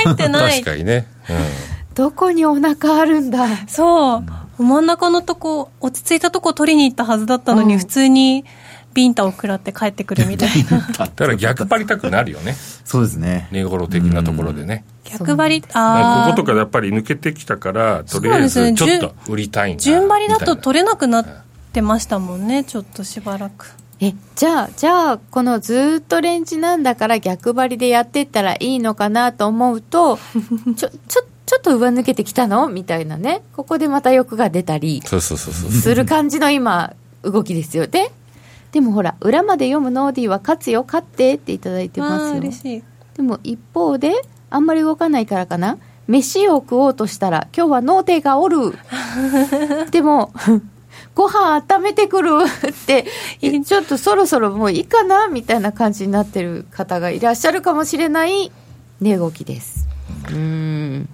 [0.05, 0.53] 入ってない。
[0.61, 1.07] 確かにね。
[1.95, 3.47] どこにお腹あるんだ。
[3.67, 4.25] そう
[4.63, 8.45] 真ん中のとこ落ち着いたとこ取りに行ったはずだったのに、うん普通に
[8.93, 12.57] ビンタを食らって帰ってくるみたいな だから逆張りたくなるよね。
[12.85, 13.49] そうですね。
[13.53, 14.85] 値頃的なところでね。
[15.05, 19.79] 逆張りこああことかやっぱり抜けてきたから、とりあえずちょっと売りたいな。
[19.79, 21.27] 順張りだと取れなくなっ
[21.73, 30.19] てましたもんねちょっとしばらくえじゃあじゃあこのずっとレンジなんだから逆張りでやっていったらいいのかなと思うと
[30.77, 32.69] ちょちょちょっと上抜けてきたの？
[32.69, 33.43] みたいなね。
[33.57, 35.03] ここでまた欲が出たり。
[35.83, 37.89] する感じの今動きですよ。
[37.89, 38.13] ね
[38.71, 42.41] でもほら裏まで読むノーディーは勝つよ勝ってっていただいてますよ。
[42.41, 42.85] 嬉しい。
[43.17, 44.13] でも一方で
[44.49, 45.79] あんまり動かないからかな。
[46.07, 48.73] 飯を食おうとしたら今日はノーデーがおる。
[49.91, 50.33] でも
[51.17, 52.31] ご飯温めてくる。
[52.45, 53.07] って
[53.41, 58.53] ちょっとそろそろもういいかなみたいな感じになってる方がいらっしゃるかもしれない
[59.01, 59.83] 値動きです。
[59.85, 59.90] うん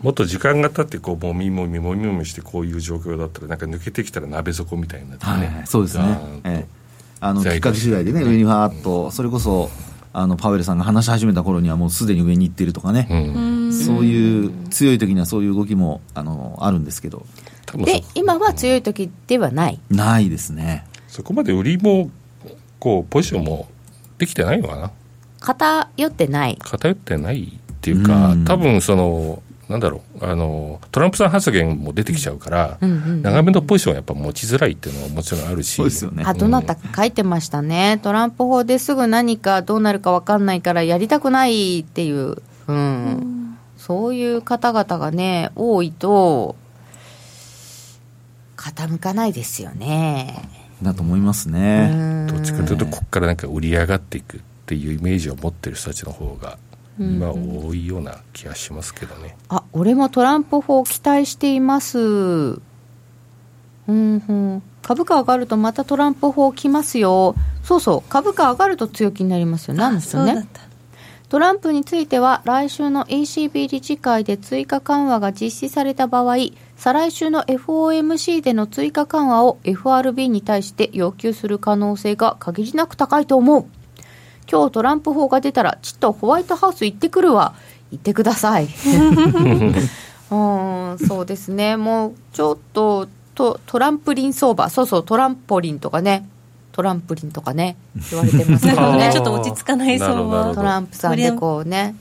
[0.02, 6.18] もっと時間が経ってこうもみもみもみもみしてこういう状況だったらなんか抜けてきたら鍋底みたいになってはい、ね、そうですね。
[6.44, 6.68] ええ。
[7.20, 9.70] あの、きっかけ次第でね、上にファーっと、それこそ、
[10.12, 13.06] あの、パウエルさんが話し始めた頃にはもうすでに上に行ってるとかね。
[13.10, 13.14] う
[13.68, 17.26] ん、そういう、強い時にはそういう動きも、あの、あるんでですけど、
[17.84, 19.80] で今は強い時ではない。
[19.90, 20.86] ないですね。
[21.08, 22.10] そこまで売りも
[22.78, 23.68] こうポジションも
[24.18, 24.92] できてないのかな？
[25.40, 26.56] 偏ってない。
[26.60, 27.58] 偏ってない
[27.92, 28.44] っていうか、うん。
[28.44, 33.22] 多分そのなんだろうあのトランプさん発言も出てきちゃうから、うんうんうん。
[33.22, 35.74] 長めのポジションはやっぱ持ちづらいっていうのはもちろんあるし。
[35.74, 36.24] そうですよね。
[36.26, 43.56] あどなたか書いてましたね、トランプ法ですぐ何かどうなるか分かんないからやりたくないっていう、うん。
[43.76, 46.56] そういう方々がね、多いと、
[48.56, 50.48] 傾かないですよね。
[50.82, 52.24] だと思いますうね。
[52.24, 52.26] ん。
[52.26, 56.58] どっちかというとここからなんか売り上がっていくっていうイメージを持ってる人たちの方が
[56.98, 61.98] 今多いような気がしますけどね、あ俺もトランプ法期待しています。
[61.98, 62.60] うん
[63.88, 67.34] うん、株価上がるとまたトランプ法来ますよ。
[67.62, 69.84] そうそう、株価上がると強気になりますよね。
[69.84, 70.32] あの人ね。
[70.32, 70.66] そうだった
[71.28, 76.36] トランプについては来週の ECB 理事会で追加緩和が実施された場合
[76.76, 83.66] 再来週の FOMC での追加緩和を FRB に対して要求する可能性が限りなく高いと思う
[84.50, 87.54] 今日トランプ法が出たらちっとホワイトハウス行ってくるわ。
[87.90, 88.68] 行ってください。
[90.28, 91.76] うんそうですね。
[91.76, 94.68] もうちょっととトランプリン相場。
[94.70, 96.28] そうそうトランポリンとかね。
[96.72, 97.76] トランプリンとかね。
[98.10, 99.10] 言われてますけどね。
[99.14, 100.54] ちょっと落ち着かない相場。
[100.54, 101.94] トランプさんでこうね、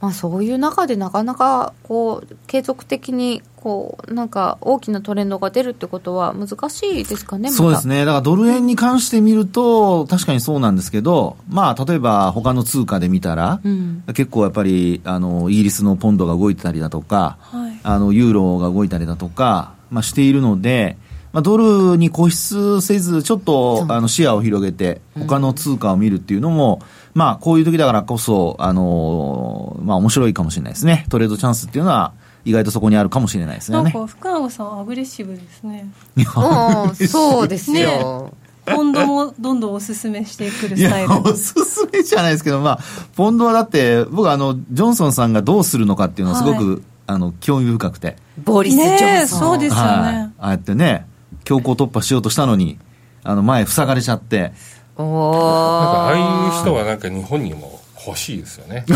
[0.00, 7.56] まあ、そういう中でなかなかこう継続的にこうなんか大きなトレンドが出るってことは難しいですかね、また。
[7.56, 8.04] そうですね。
[8.04, 14.04] だからドル円に関して見ると、確かにそうなんですけど、まあ、例えば他の通貨で見たら、うん。
[14.14, 17.80] 結構やっぱり、あの、イギリスのポンドが動いてたりだとか、はい。
[17.82, 20.96] あの、ユーロが動いたりだとか、まあ、しているので、
[21.32, 26.82] まあ、ドルに固執せず、ちょっと、あの、視野を広げて、他の通貨を見るっていうのも、
[27.14, 31.04] まあ、こういう時だからこそ、あの、まあ、面白いかもしれないですね。
[31.08, 32.12] トレードチャンスっていうのは、
[32.46, 33.90] 意外とそこにあるかもしれないですよね。
[33.90, 35.88] なんか福永さんアグレッシブですね。
[36.16, 38.32] うんそうですよ、
[38.64, 42.78] ポンドもどんどんおすすめしてくるスタイル、おすすめじゃないですけど、まあ、
[43.16, 46.78] ポンドはだって、僕あの、ジョンソンさんがどうするのかっていうのはすごく、は
[47.08, 48.16] あの、興味深くて。
[48.44, 49.86] ボリス・ジョンソン、そうですよね。
[49.86, 50.14] はい。
[50.16, 51.06] ああやってね、
[51.42, 52.78] 強行突破しようとしたのに、
[53.24, 54.52] あの、前塞がれちゃって、
[54.96, 57.75] おなんかああいうー人はなんか日本にも
[58.06, 58.84] 欲しいですよね。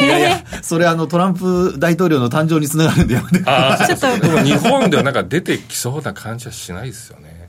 [0.00, 3.50] いやいや、それあの、トランプ大統領の誕生につながるんでやめて。
[3.50, 4.18] ああちょっと。
[4.18, 7.48] でも日本ではなんか出てきそうな感じはしないですよね。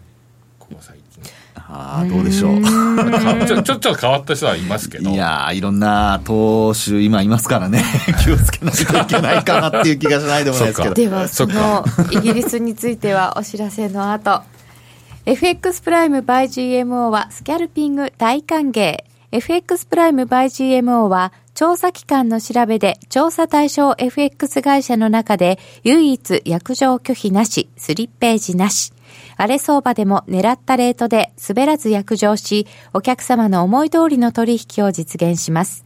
[0.60, 1.06] ここ最近。
[1.68, 2.62] ああ、どうでしょう。
[3.48, 5.10] ちょちょっと変わった人はいますけど。
[5.10, 7.84] いやーいろんな投手今いますからね、
[8.24, 10.94] 気をつけないといけないかなっていう気がしないでもないですけど。
[10.94, 14.42] ではそのイギリスについてはお知らせの後。
[15.26, 16.44] FX プライム by
[16.84, 19.00] GMO はスキャルピング大歓迎
[19.36, 28.94] FX プライム by GMO は調査機関の調べで調査対象 FX 会社の中で唯一約定拒否なし、スリッページなし。
[29.36, 35.86] 荒れ相場でも狙ったレートで滑らず約定し、お客様の思い通りの取引を実現します。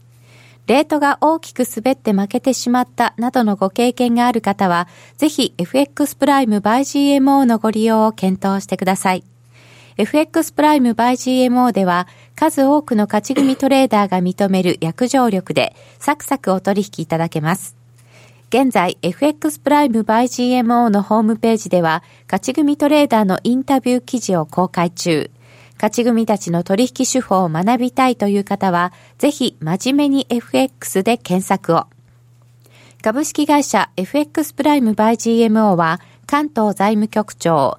[0.68, 4.86] レートが大きく滑って負けてしまったなどのご経験がある方は、
[5.16, 9.24] ぜひ FX プライム by GMO のご利用を検討してください。
[9.96, 11.12] FX プライム by
[11.48, 17.76] GMO では、数多くの勝ち組トレーダーが認める約定力で、サクサクお取引いただけます。
[18.48, 20.24] 現在、FX プライム by
[20.62, 25.30] GMO のホームページでは、勝ち組トレーダーのインタビュー記事を公開中。
[25.74, 31.86] 勝ち組たちの取引手法を学びたいという方は、ぜひ真面目に FX で検索を。
[33.02, 37.78] 株式会社 FX プライムバイ GMO は関東財務局長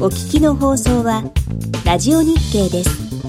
[0.00, 1.22] お聞きの放送は
[1.84, 3.21] ラジオ日経です。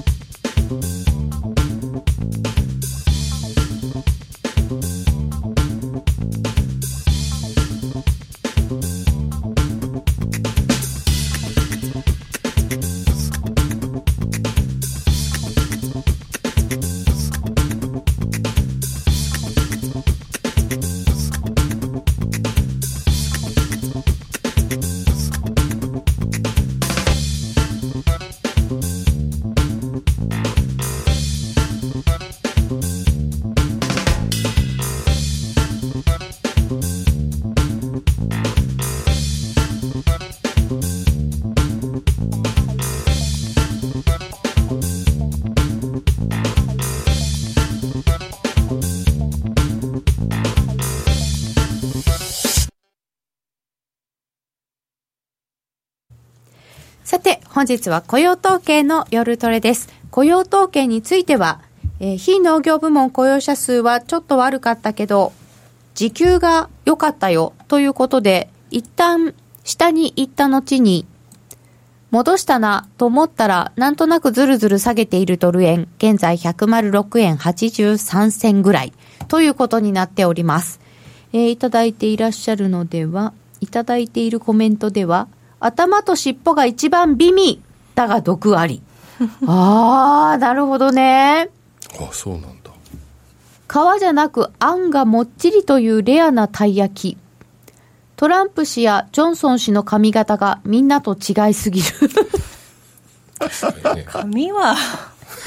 [57.63, 59.87] 本日は雇用統計の夜トレです。
[60.11, 61.61] 雇用統計については、
[62.01, 65.31] えー非農業部門雇用者数はちょっと悪かったけど、
[65.95, 71.05] 時給が良かったよということで、一旦下に行った後に、
[72.11, 78.91] 戻したなと思ったら、なんとなくずるずる下げているドル円、現在106円83銭ぐらい
[79.29, 80.81] ということになっております。
[81.31, 85.29] えーいただいていらっしゃるのでは、いただいているコメントでは、
[85.65, 87.61] 頭と尻尾が一番美味
[87.95, 88.81] だが毒あり。
[89.47, 91.49] あー、なるほどね。
[91.99, 92.71] あそうなんだ
[93.69, 97.17] 皮じゃなくあんがもっちりというレアなたい焼き。
[98.15, 101.87] トランプ氏やジョンソン氏の髪型がみんなと違いすぎる。
[103.95, 104.75] ね髪は、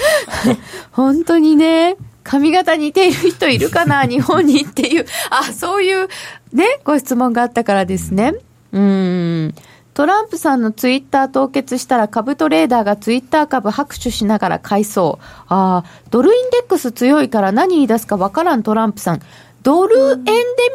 [0.93, 6.09] 本当にね、髪型似ている人いるかな 日本にっていう、あ、そういう
[6.53, 8.35] ね、ご質問があったからですね。
[8.73, 9.55] うーん。
[9.97, 15.25] トランプさんのツイッター凍結したら株トレーダーがツイッター株拍手しながら買いそう。
[15.49, 19.23] ああ、ドルインデックス強いから何言い出すかわからんトランプさん。
[19.63, 20.33] ドル円で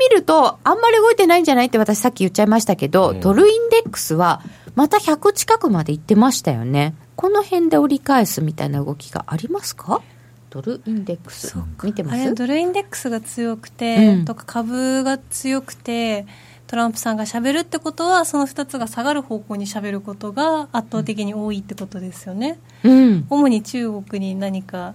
[0.09, 4.41] 見ると、あんまり動いてないんじゃないって私さっき言っちゃいましたけど、ドルインデックスは
[4.73, 6.95] また100近くまで行ってましたよね。
[7.15, 10.01] この辺で折り返すみたいな動きがありますか？
[10.49, 11.55] ドルインデックス。
[11.83, 12.21] 見てます？
[12.21, 16.25] あれドルインデックスが強くて、うんとか株が強くて
[16.71, 23.25] トランプさんがしゃべるってことはその2つが下がる方向にしゃべることが圧倒的に多いってことですよね、うん。
[23.29, 24.93] 主に中国に何か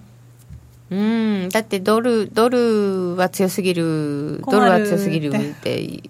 [0.89, 1.49] うん。
[1.49, 6.01] だってドル、ドルは強すぎる、ドルは強すぎるって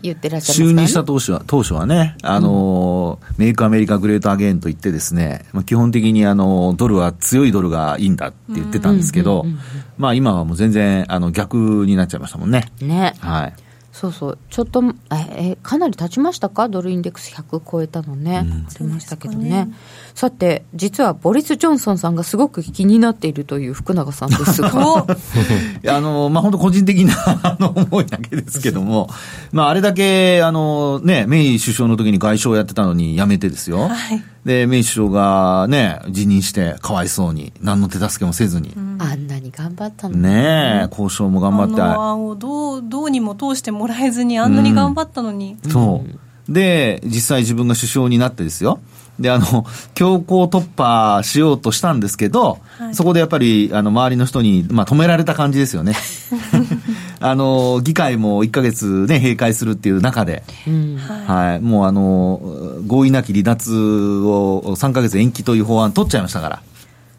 [0.00, 0.62] 言ってらっしゃいますか？
[0.62, 0.72] ら、ね。
[0.72, 9.44] 就任した当初は、当初はね、あのーメイクアメリカグレートアゲインと言ってですね、まあ、基本的にあの、ドルは強いドルがいいんだって言ってたんですけど、
[9.98, 12.70] まあ今はもう全然、あの、逆になっちゃいましたもんね。
[12.80, 13.14] ね。
[13.18, 13.54] はい。
[13.98, 14.38] そうそう。
[14.50, 16.68] ちょっと、え、えかなり経ちましたか？
[16.68, 18.38] ドルインデックス100超えたのね。
[18.40, 18.42] あ
[18.78, 19.64] りましたけどね。
[19.64, 19.74] ね
[20.16, 24.70] さて、実はボリス・ジョンソンさんがすごく気になっているという福永さんですが。
[25.88, 27.12] あの、まあ、本当個人的な
[27.44, 29.10] あの思いだけですけども、
[29.52, 33.88] まあ、あれだけ、あの、ね、メイ首相の時に外相やってたのに辞めてですよ。
[33.88, 38.72] はいで、メイ首相がね、辞任して、かわいそうに、何の手助けもせずに。
[39.00, 40.16] あんなに頑張ったの？
[40.16, 41.82] ねえ、交渉も頑張って。
[41.82, 46.04] あの案をどうどうにも通してもらえずにあんなに頑張ったのに、そ
[46.48, 46.52] う。
[46.52, 48.78] で、実際自分が首相になってですよ。
[49.18, 55.94] で、あの、強行突破しようとしたんですけど、はいそこでやっぱり、あの、周りの人に、まあ、止められた感じですよね。
[57.20, 60.96] あの、議会も1ヶ月ね、閉会するっていう中で、うん。
[60.96, 62.40] はい、もうあの、
[62.86, 66.62] 合意なき離脱を3ヶ月延期という法案取っちゃいましたから。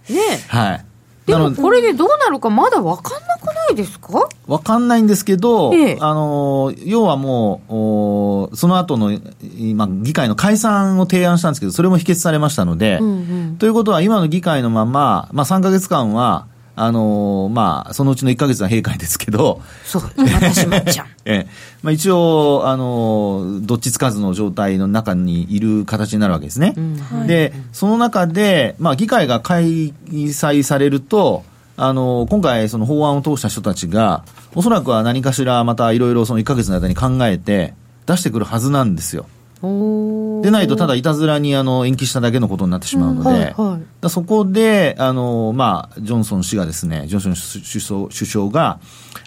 [0.10, 0.86] ねはい。
[1.27, 4.27] でもこれでどうなるかまだ分かんなくないですか？
[4.47, 5.97] わかんないんですけど、ええ。
[5.99, 9.11] あの、要はもう、おその後の、
[9.59, 13.11] 今、議会の解散を提案したんですけど、それも否決されましたので、うんう
[13.51, 13.55] ん。
[13.59, 16.47] ということは、今の議会のまま、まあ、3ヶ月間は、
[16.79, 21.07] あのまあ、そのうちの1ヶ月は閉会ですけど、そう、またしまっちゃう。
[21.29, 21.47] ええ
[21.83, 26.73] まあ、一応、あのどっちつかずの状態の中にいる形になるわけですね。
[27.11, 31.43] はいで、その中で、まあ、議会が開催されると、
[31.75, 34.23] あの今回、その法案を通した人たちが、
[34.55, 37.73] おそらくは何かしらまたいろいろその1ヶ月の間に考えて、
[38.05, 39.25] 出してくるはずなんですよ。
[39.61, 43.81] でないと、ただいたずらにあの延期しただけのことになってしまうので、はいはい。
[44.01, 48.79] だそこで、あの、まあ、ジョンソン氏がですね、ジョンソン首相首相が、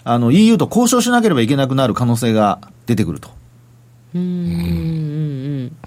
[0.03, 3.29] あの、EU と交渉しなければいけなくなる可能性が出てくると。
[4.15, 5.77] うんうんうんうん。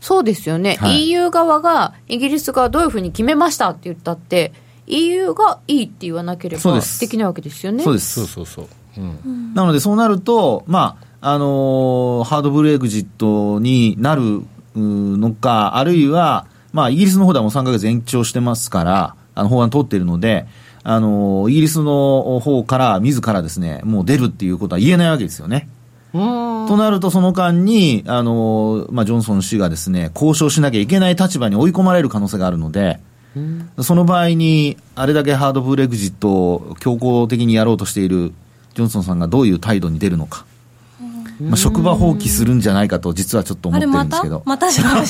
[0.00, 1.08] そうですよね、はい。
[1.10, 4.52] EU 側がイギリスがどういうふうに決めましたって言ったって
[4.86, 7.00] EU がいいって言わなければそうです。
[7.00, 7.84] できないわけですよね。
[7.84, 8.14] そうです。
[8.14, 9.54] そうそうそう、うん。
[9.54, 14.42] なので、そうなると、まあ、あのーハードブレグジットになる
[14.74, 20.46] のか、あるいは、まあ、イギリスの方ではもう3ヶ月延長してますから、あの、法案通っているので、
[20.82, 25.68] あのーイギリスの方から自らですね、もう出るっていうことは言えないわけですよね。
[26.12, 33.00] うんとなると、その間に、あのーまあ、ジョンソン氏がですね、交渉しなきゃいけない立場に追い込まれる可能性があるので、
[33.82, 38.32] その場合に、あれだけハードブレグジットを強行的にやろうとしている
[38.74, 40.44] ジョンソンさんがどういう態度に出るのか。
[41.40, 44.42] まあ、職場放棄するんじゃないかと、実はちょっと思ってるんですけど。
[44.44, 44.70] また？
[44.70, 45.00] じゃない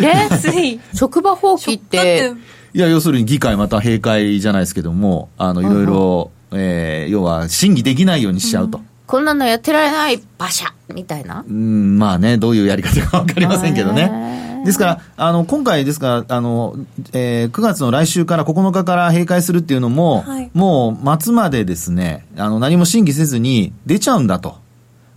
[0.00, 0.80] ねつい。
[0.94, 1.98] 職場放棄って？
[1.98, 2.32] て
[2.72, 8.80] いや、要するに議会また閉会じゃないですけども、あの、いろいろ、えー要は審議できないようにしちゃうと。
[9.06, 11.44] こんなのやってられないバシャみたいな？
[11.46, 14.60] うん、まあね、どういうやり方かわかりませんけどへね。
[14.62, 14.64] ー。
[14.64, 16.74] ですから、あの、今回ですから、あの、
[17.12, 20.50] えー9月の来週から9日から閉会するっていうのも、はい。
[20.54, 24.63] もう末までですね、あの、何も審議せずに出ちゃうんだと。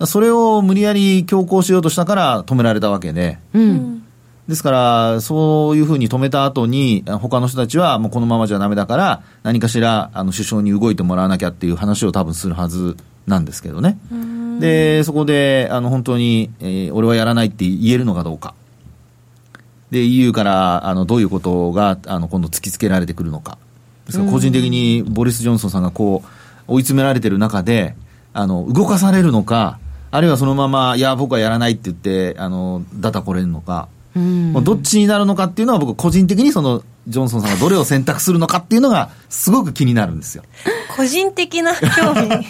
[0.05, 4.03] それを無理やり強行しようとしたから止められたわけで、ううんん
[4.47, 12.95] ですから、そういうふうに止めた後に、他の人たちはもうこのままじゃダメだから、何かしらあの首相に動いてもらわなきゃっていう話を多分するはず
[13.25, 13.97] なんですけどね。
[14.59, 18.53] で、そこで、あの、本当に、えー俺はやらないって言えるのかどうか。
[19.91, 23.57] で、EU から、あの、どういうことが、あの、今度突きつけられてくるのか。
[24.05, 26.27] ですから、個人的にボリス・ジョンソンさんがこう、
[26.71, 27.95] 追い詰められてる中で、
[28.33, 29.79] あの、動かされるのか、
[30.11, 40.43] あるいはそのまま、いや、僕はやらないって言って、あの、ダダこれるのか、うんもうどっちになるのかっていうのは僕個人的にその、ジョンソンさんがどれを選択するのかっていうのが、すごく気になるんですよ。
[40.95, 42.45] 個人的な興味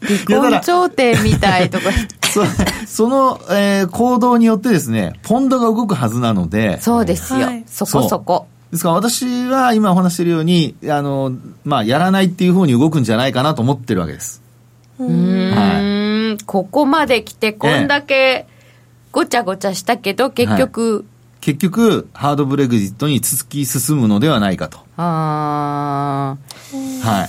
[0.00, 1.84] 離婚調停みたいとか。
[2.28, 2.44] そ
[2.86, 7.46] その、えー行動によってですね、ポンドが動くはずなので、そうですよ。
[7.46, 8.46] はいそこそこ。
[8.70, 11.32] ですから私は今お話しているように、あの、
[11.64, 14.42] まあ、やらないっていう方に動くんじゃないかなと思ってるわけです。
[14.98, 18.46] うーん、ここまで来てこんだけ
[19.12, 21.04] ごちゃごちゃしたけど、結局、
[21.40, 24.80] 結局、ハードブレグジットに突き進むのではないかと。
[24.96, 27.00] あー。
[27.00, 27.28] はい。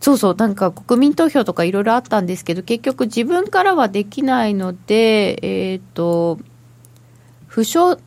[0.00, 6.38] そうそう、なんか国民投票とかいろいろあったんですけど、結局自分からはできないので、えっ、と、
[7.46, 7.98] 不承、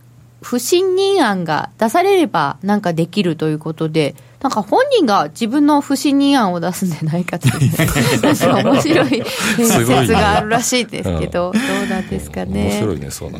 [0.42, 9.24] 不信任案が出されればなんかできるということで、なんか本人が自分の不信任案を出すんじゃないかという、なんか面白い
[9.58, 12.82] 説があるらしいですけど、どうなんですかね。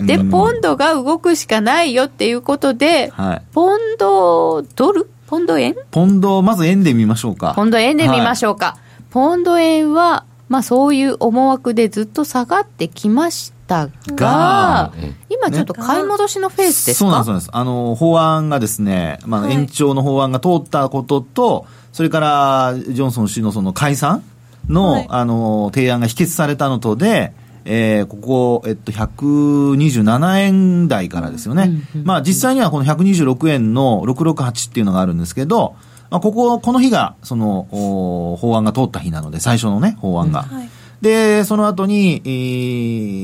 [0.04, 3.42] で、うんポンドが動くしかないよっていうことで、はい。
[3.52, 5.10] ポンドドル？
[5.26, 5.76] ポンド円？
[5.90, 7.54] ポンド、まず円で見ましょうか。
[7.56, 8.78] ポンド円で見ましょうか。
[9.10, 14.94] ポンド円は、まあそういう思惑でずっと下がってきましたがが、
[15.30, 17.50] 今ちょっと買い戻しのフェーズですか、そうなんです、そうなんです。
[17.54, 19.54] あの、法案がですね、まあ、はい。
[19.54, 24.24] 延長の法案が通ったことと、それから、ジョンソン氏のその解散
[24.68, 25.06] の、はい。
[25.10, 31.72] あの、提案が否決されたのとで、えーここ、えっと、127円台からですよね。
[32.04, 35.76] まあ、実際にはこの126円の668っていうのがあるんですけど、
[36.10, 40.42] まあ、ここ、この日が、その、お法案が通った日なので、最初のね、法案が。
[40.42, 40.70] はい
[41.02, 42.30] で、その後に、え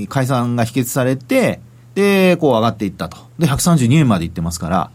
[0.05, 1.59] ー解散が否決されて、
[1.95, 3.17] で、こう上がっていったと。
[3.39, 4.89] で、132円までいってますから、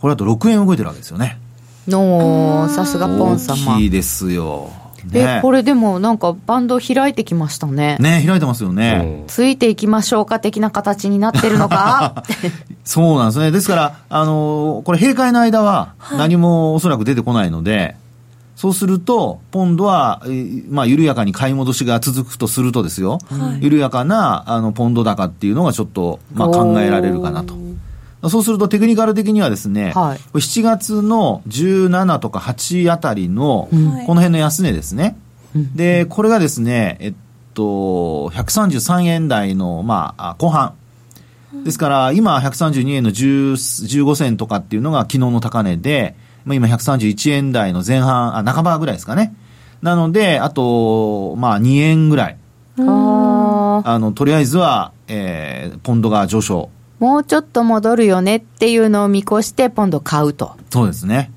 [0.00, 1.40] これだと6円動いてるわけですよね。
[1.86, 4.70] のさすがポン様大きいですよ。
[5.14, 5.38] えね。
[5.42, 9.20] これでもなんかバンド開いてきましたねね、開いてますよね。
[9.22, 12.22] うんついていきましょうか的な形になってるのか
[12.84, 13.50] そうなんですね。
[13.50, 17.96] ですから、あのーこれ閉会の間は何もおそらく出てこないので、
[18.58, 23.64] そうすると、ポンドは、えーまあ、緩やかに買い戻しが続くとするとですよ、はい。
[23.64, 27.54] 緩やかな、あの、ポンド高っていうのがちょっと、まあ、考えられるかなと。
[28.28, 30.18] そうするとテクニカル的にはですね、はい。
[30.18, 35.16] これ7月の17とか8あたりの、この辺の安値ですね。
[35.76, 37.14] で、これがですね、えっ
[37.54, 37.62] と、
[38.30, 40.74] 133円台の、まあ、あ後半。
[41.64, 43.52] ですから、今132円の10
[44.02, 49.34] 15銭とかっていうのが昨日の高値で、まあ、今131円台の前半、あ、半ばぐらいですかね。
[49.82, 52.36] なので、あと、まあ、2円ぐらい。
[52.78, 56.70] あの、とりあえずは、えー、ポンドが上昇。
[56.98, 61.30] もうちょっと戻るよねっていうのを見越してポンド買うとそうですね。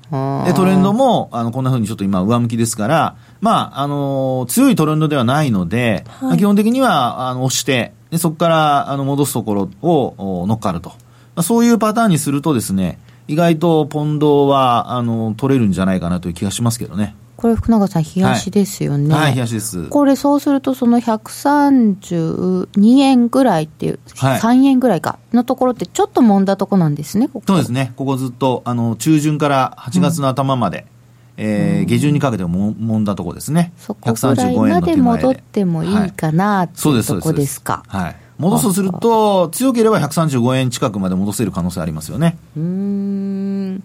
[0.44, 10.90] で、トレンドも、あの、こんな風にちょっと今上向きですから、まあ、あの、強いトレンドではないので、はいまあ基本的には、あの、押して、でそこから、あの、戻すところをお乗っかると。
[10.90, 10.96] ま
[11.36, 12.98] あそういうパターンにするとですね、
[13.28, 17.14] 意外とポンドは、あの、取れるんじゃないかなという気がしますけどね。
[17.42, 19.88] これ福永さん冷やしですよね、はい、東です。
[19.88, 27.94] これそうするとその132円ぐらいっていう、はい3円ぐらいかのところってちょっと揉んだとこなんですねここそうですね。
[27.96, 30.86] ここずっと、あの、中旬から8月の頭まで、
[31.36, 33.72] えー下旬にかけても揉んだとこですね。
[33.76, 37.28] そこぐらいまで戻ってもいいかなってそうです、そいうと。
[37.30, 37.82] こですか。
[37.88, 38.16] はい。
[38.42, 42.36] 戻すとすると、強ければ135円近くまで戻せる可能性ありますよね。
[42.56, 43.82] うーん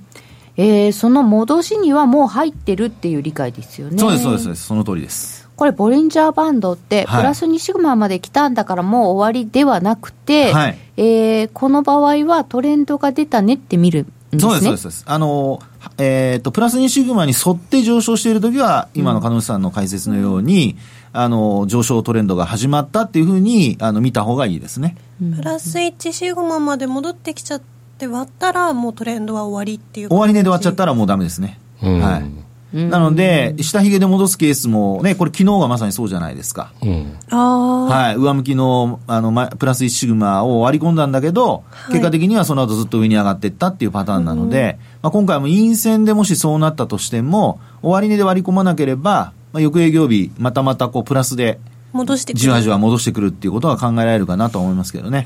[0.58, 4.00] えーその戻しにはもう入ってるっていう理解ですよね。
[4.00, 4.66] そうです、そうですそうです。
[4.66, 5.48] その通りです。
[5.56, 14.40] これ、ボリンジャーバンドって、はいプラス2シグマまで来たんだからもう終わりではなくて、はいえーこの場合はトレンドが出たねって見るんですね。
[14.40, 15.04] そうです、そうですそうです。
[15.08, 15.60] あの、
[16.00, 20.76] えっ、と、プラス2シグマに沿って上昇しているときは、今の鹿野さんの解説のように、
[21.20, 24.98] あの、上昇トレンドが始まったっていうふうに、あの、見た方がいいですね。
[25.36, 27.62] プラス1シグマまで戻ってきちゃっ
[27.98, 31.60] て割ったらもうトレンドは終わりっていう終値で終わっちゃったららもうダメですね。
[31.84, 32.48] うんはい。
[32.74, 36.74] なので、下髭で戻すケースもね、これ昨日がまさにそうじゃないですか。
[36.82, 38.20] はい。
[38.20, 51.60] 上向きの、あの、まプラス1シグマを割り込んだんだけど、い結果的にはその後ずっと上に上がっていったっていうパターンなので、まあ、今回も陰線でもしそうなったとしても、終値で割り込まなければ、まあ、翌営業日、またまたこう、プラスで、
[51.94, 55.26] 戻してくるじわじわ戻してくるっていうことが考えられるかなと思いますけどね。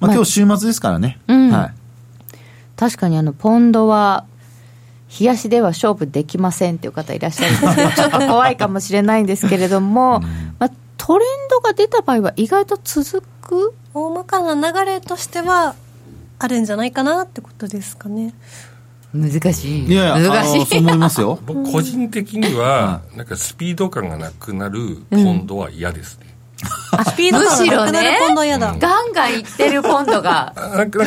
[0.00, 1.18] まあ、今日週末ですからね。
[1.26, 1.74] うんはい。
[2.76, 4.24] 確かにあのポンドは
[5.18, 10.20] 冷やしでは勝負できませんっていう方いらっしゃるんですけどちょっと怖いかもしれないんですけれども、
[10.60, 13.74] まあ、トレンドが出た場合は意外と続く？
[13.94, 15.74] 大まかな流れとしては
[16.38, 18.32] あるんじゃないかなってことですかね
[19.14, 19.86] 難しい。
[19.86, 20.58] いやいや、あ難しい。
[20.58, 21.38] のそう思いますよ。
[21.46, 26.26] 僕個人的にはなんかスピード感がなくなるポンドは嫌ですね、
[27.06, 30.52] スピード感がなくなるポンドは嫌だ、ガンガンいってるポンドが。
[30.76, 31.04] なんか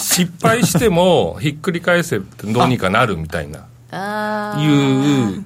[0.00, 3.60] 失敗してもひっくり返せってどうにかなるみたいな。
[3.90, 5.42] あいー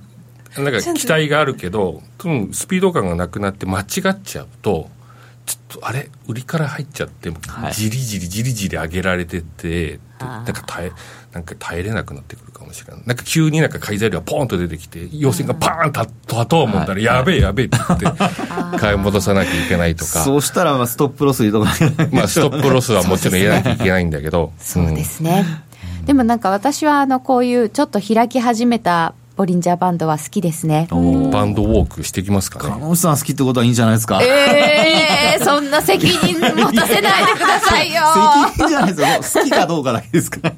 [0.57, 4.89] うなんか期待があるけどうんスピード感がなくなって間違っちゃうと
[5.47, 6.11] ちょっとあれ？
[6.27, 7.73] 売りから入っちゃってはい。
[7.75, 10.29] じりじりじりじり上げられててあー。
[10.29, 10.93] なんか耐え
[11.33, 13.03] なんか耐えれなくなってくるかもしれない。
[13.07, 18.07] なんか急になんか買い材料がポーンと出てきて陽線がパーンと立とう思ったらやべえやべえって言って
[18.79, 20.23] 買い戻さなきゃいけないとか。
[20.25, 21.71] そうしたら、まあストップロス入れとか
[22.13, 24.53] まあストップロスはもちろん入れなきゃいけないんだけど。
[24.59, 25.45] そうですね、
[26.07, 30.89] でもなんか私はあのこういうちょっと開き始めたボリンジャーバンドは好きですね。
[30.91, 32.71] うんバンドウォークしてきますかね。
[32.71, 34.21] 鹿野内さん好きってことはいいんじゃないですか？
[34.21, 38.03] ええそんな責任持たせないでくださいよ。
[38.53, 39.43] 責任じゃないですよ。
[39.43, 40.53] 好きかどうかだけですから。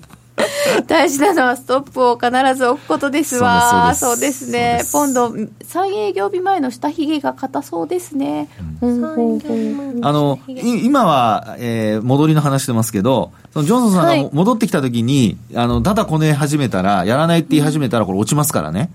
[0.87, 3.93] 大事なのはストップを必ず置くことですわ。
[3.95, 4.87] そでそううですすそうです。
[4.87, 8.49] ねポンド3営業日前の下髭が硬そうですね、
[8.81, 9.99] ほうほうほう。
[10.01, 14.25] あの、い今は、えー戻りの話してますけど、そのジョンソンさんはい。
[14.25, 18.91] が戻ってきた時に、あの、ただこね始めたら、やらないって言い始めたら、これ落ちますからね。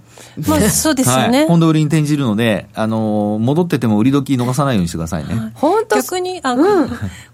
[0.47, 1.31] まあそうですよはい。
[1.31, 5.51] ね、ポンド売りに転じるので、あの、戻ってても売り時逃さないようにしてくださいね。
[5.55, 5.97] 本当。
[5.97, 6.55] 逆にあ、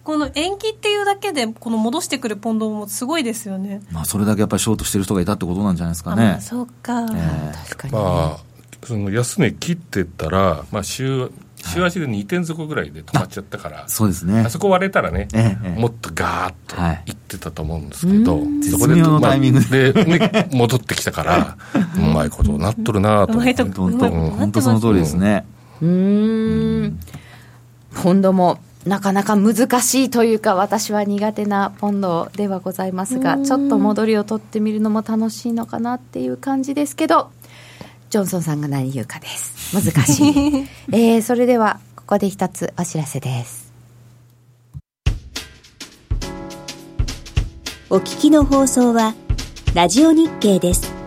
[0.04, 3.82] この延期っていうだけでこの戻してくるポンドもすごいですよね。
[3.92, 6.42] まあ、それだけやっぱりショートしてる人がいたってことなんじゃないですかあまねあ。
[6.42, 8.52] そうか、え確かに、ねまあ、
[8.88, 11.32] その安値切ってったら、まあ、週
[11.66, 14.41] 週足で2点底ぐらいで止まっちゃったから、そうですね。
[14.41, 14.49] あ。
[14.49, 15.28] そこ割れたらね、
[15.78, 17.03] もっとガーッとはい。
[17.07, 21.57] いってたと思うんですけど、そこ絶妙のタイミングで、まあでね、戻ってきたから、
[21.97, 25.45] うまいことなっとるなと思本当うん本当その通りですね。
[25.82, 26.99] うーん。
[28.03, 37.30] ポンドもなかなか難しいというか私は苦手なポンドではございますがちょっと戻りを取ってみるのも楽しいのかなっていう感じですけど
[38.12, 39.74] ジョンソンさんが何言うかです。
[39.74, 43.72] 難しい、 えーそれではここで一つお知らせです。
[47.89, 49.16] お聞きの放送は
[49.74, 51.01] ラジオ日経です。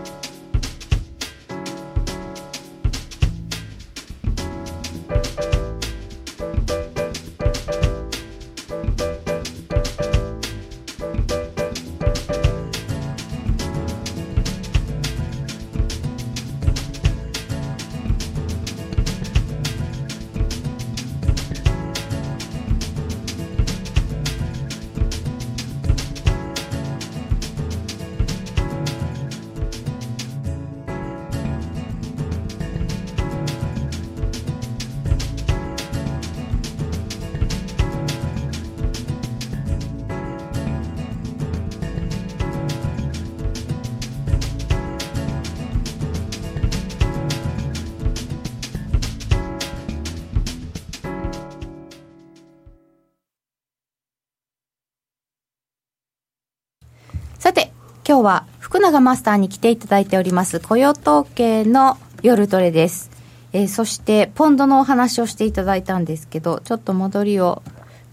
[59.05, 60.59] マスターに来ていただいております。
[60.59, 63.11] 雇用統計の夜トレです、
[63.53, 67.61] えーそしてポンドのお話をしていただいたんですけどちょっと戻りを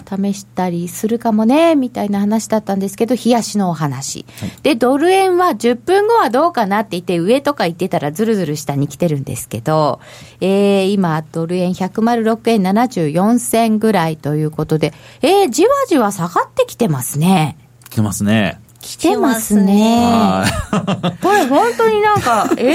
[0.04, 4.26] 試したりするかもねみたいな話だったんですけど冷やしのお話、
[4.62, 10.00] でドル円は10分後はどうかなって言って上とか言ってたらずるずる下に来てるんですけど、
[10.40, 17.56] えー今ドル円106円74銭ぐらいということでえーじわじわ下がってきてますね。
[17.88, 18.60] 来てますね。
[18.82, 20.02] 来てますね。
[20.04, 22.74] はこれ本当になんか、え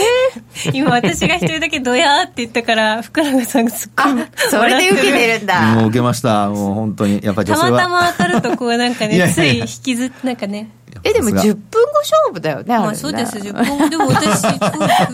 [0.74, 5.46] 今私が一人だけドヤーって言ったから福永さんがすっごいー、それで受けてるんい。
[5.46, 5.76] だ。
[5.76, 6.50] もう受けました。
[6.50, 7.20] もう本当に。
[7.22, 7.78] やっぱり女性は。
[7.78, 10.70] たまたま当たるとこうなんかいやいやねつい引きずってなんかね
[11.04, 14.60] え、でもさすが10分後勝負だよね、あまあそうです10分でも私そうそう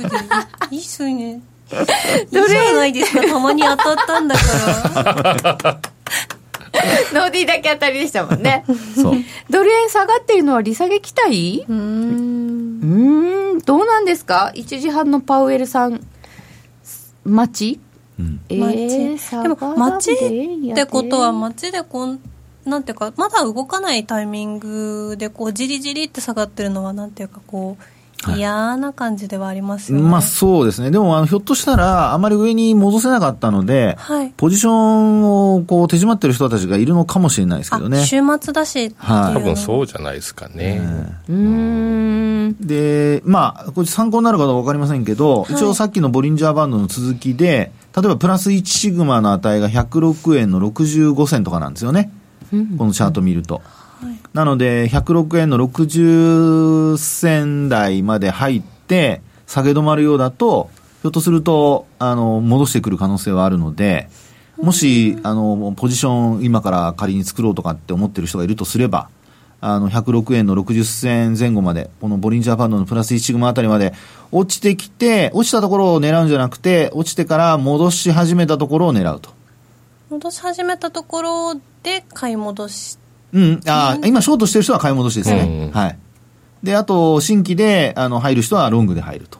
[0.10, 0.18] で
[0.72, 1.42] いいっすよね いい
[2.30, 4.42] じどれゃないですかたまに当たったんだか
[5.64, 5.80] ら
[7.14, 8.66] ノーディーだけ当たりでしたもんね。
[8.96, 9.16] そう。
[9.50, 11.66] ドル円下がってるのは利下げ期待？
[11.68, 16.02] うーんうーん、どうなんですか ?1 時半のパウエルさん、
[17.24, 17.80] 待ち？
[18.20, 18.42] うん。
[18.50, 19.44] え待ー、ち？
[19.44, 22.20] でも待ちってことは街でこん
[22.66, 27.84] なんていうかまだ動かないタイミングでこうじりじりって下がってるのはなんていうかこう
[28.32, 30.04] 嫌な感じではありますよね。
[30.04, 30.92] まあそうですね。
[30.92, 38.00] でも、あの、ひょっとしたら、あまり上に戻せなかったので、はいポジションをこう手締まってる人たちがいるのかもしれないですけどね。
[38.00, 40.82] あ週末だしはい多分そうじゃないですかね。
[41.30, 42.56] うーん。
[42.60, 52.12] で、まあ、これ参考になるかどうかわかりませんけど、一応さっきのボリンジャーバンドの続きで、例えばプラス1シグマの値が106円の65銭とかなんですよね。
[52.78, 53.62] このチャート見ると。
[54.34, 60.72] なので、106円の60銭台まで入って、下げ止まるようだと、
[61.04, 64.10] ひょっとすると、あの、戻してくる可能性はあるので、
[64.60, 69.10] もし、あの、ポジション今から仮に作ろうとかって思ってる人がいるとすれば、
[69.62, 73.94] あの、106円の60銭前後まで、このボリンジャーバンドのプラス1シグマあたりまで
[74.32, 79.30] 落ちてきて、落ちたところを狙うんじゃなくて、落ちてから戻し始めたところを狙うと。
[80.10, 82.98] 戻し始めたところで買い戻し
[83.34, 85.70] うん、あー今、ショートしてる人は買い戻しですね。
[85.74, 85.98] うんはい。
[86.62, 89.40] で、あと、新規で、あの、入る人はロングで入ると。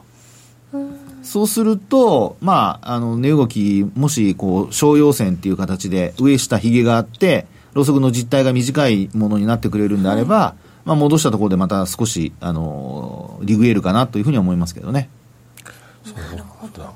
[1.22, 15.08] そうすると、まあ、あの、値動き、もし、こう、小陽線っていう形で、上下髭があって、ロウソクの実態が短いものになってくれるんであれば、まあ、戻したところでまた少し、あの、リグエルかなというふうには思いますけどね。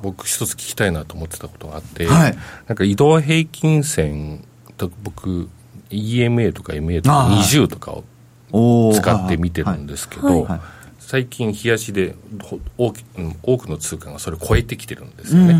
[0.03, 2.37] 僕一つ聞きたいなと思ってたことがあって、はい
[2.67, 4.45] なんか移動平均線
[4.77, 5.49] と僕
[5.91, 7.37] EMA とか MA とかあー。
[7.39, 7.93] 20とか
[8.53, 10.61] を使って見てるんですけど、はいはい。
[10.99, 15.55] 最近冷やしでほ大きうん多くの通貨がそれを超えてきてるんですよね、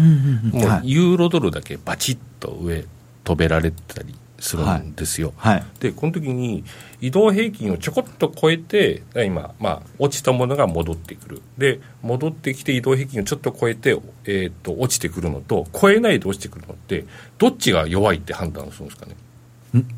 [0.53, 0.91] もうはい。
[0.91, 2.85] ユーロドルだけバチッと上
[3.25, 5.65] 飛べられたりするんですよ、はい。
[5.81, 6.65] でこの時に
[7.01, 11.43] 移動平均をちょこっと超えて今、まあ、落ちたものが戻ってくる。
[11.57, 17.07] で戻ってきて移動平均をちょっと超えて、えー、と落ちてくるのと超えないで落ちてくるのって
[17.39, 19.15] どっちが弱いって判断するんですかね？
[19.15, 19.17] ん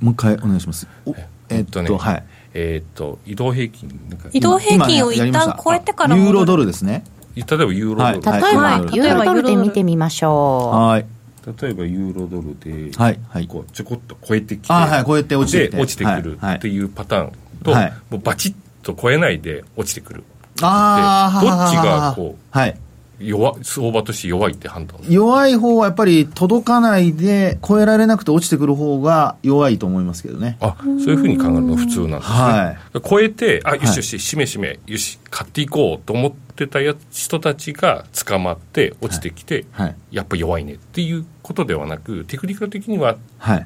[0.01, 0.87] もう一回お願いします。
[1.07, 2.25] おええっと、えっとねはい。
[2.53, 7.05] えっ、と移動平均なんか移動平均を一旦超えてからユーロドルですね。
[7.37, 11.07] 例えばユーロドル、はい例えば、はいユーロドルで見てみましょはい。
[11.47, 13.47] 例えばユーロドルで、はいはい。
[13.47, 17.93] こうちょこっと超えてきてあはい超えて落ちて落ちてくるはいっていうパターンと、はい。
[18.11, 20.25] もうバチッと超えないで落ちてくる
[20.63, 22.77] あどっちがこうはい。
[23.21, 30.57] 弱相場として弱いって判断弱い方はやっぱり届かないで超えられなくて落ちてくる方が弱いと思いますけどね。
[30.61, 39.97] あそういうふうに考えるのが普通なんですね、は超えてあよはいしよししめしめよし買っていこうと思ってたや人たちが捕まって落ちてきて、はい。
[40.11, 43.65] やっぱ弱いねっていうことではなくテクニカル的にははい。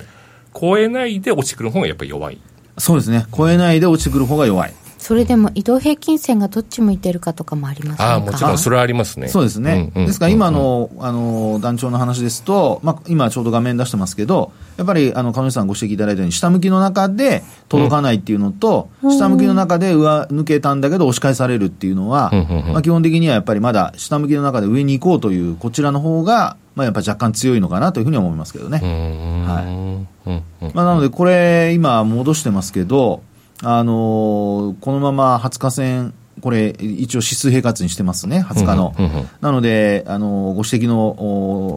[0.59, 2.39] 超えないで落ちてくる方がやっぱり弱い
[2.79, 3.27] そうですね。
[3.37, 4.75] 超えないで落ちてくる方が弱い。
[5.05, 5.09] う。
[5.09, 8.13] それでも移動平均線がどっち向いてるかとかもありますか？
[8.13, 8.59] ああもちろん。
[8.59, 9.29] それはありますね。
[9.29, 9.93] そうですね。
[9.95, 22.73] うんうんですから今の、あの、団長の話ですと、まあ、今ちょうど画面出してますけど、やっぱり、あの、彼女さんご指摘いただいたように、下向きの中で届かないっていうのと、下向きの中で上抜けたんだけど押し返されるっていうのは、うんうんうん。
[22.73, 28.81] まあ、基本的にはやっぱりまだ下向きの中で上に行こうという、こちらの方が、まあ、やっぱ若干強いのかなというふうには思いますけどね。
[28.83, 30.73] うーんはいうんうん。
[30.75, 33.23] まあ、なので、これ、今、戻してますけど、
[33.63, 38.95] あのーこのまま20日線、これ、一応指数平滑にしてますね、20日の。
[38.99, 41.07] うんうんうんなので、あのーご指摘の、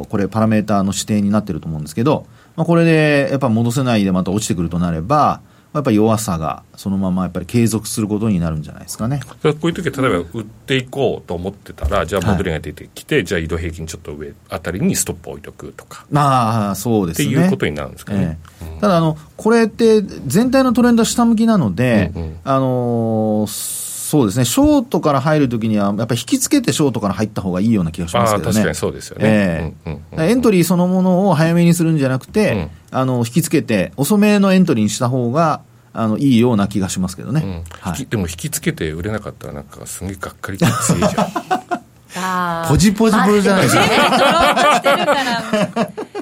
[0.02, 2.26] おこれ、パラメーターの指定になってると思うんですけど、
[2.56, 5.42] まあ、これで、やっぱ戻せないでまた落ちてくるとなれば、
[5.78, 9.22] やっぱり弱さがそのままやっぱり継続することになるんじゃないですかね。
[9.44, 16.06] こういう時は例えば売っていこうと思ってたら、じゃあ戻りが出てきて、じゃあ移動平均ちょっと上あたりにストップ置いとくとか。
[16.12, 17.28] まあ、そうですね。
[17.28, 18.40] っていうことになるんですかね。
[18.62, 18.66] え。
[18.78, 18.82] え。
[18.82, 22.40] ただあの、これって全体のトレンドは下向きなので、うんうん。
[22.44, 28.54] あのーそうですね、ショートから入るときには、やっぱり引きつけてショートから入った方がいいような気がしますけどね。
[28.54, 29.74] 確かにそうですよね。
[30.14, 32.70] エントリーそのものを早めにするんじゃなくて、うん。
[32.92, 35.60] あの引きつけて、遅めのエントリーにした方が
[35.98, 37.42] あのいいような気がしますけどね。
[37.44, 43.84] うんはいでも引きつけて売れなかったらなんかすげえがっかりが強いじゃんポジポジポジじゃないですか。
[43.84, 45.42] 取ろうとしてるから。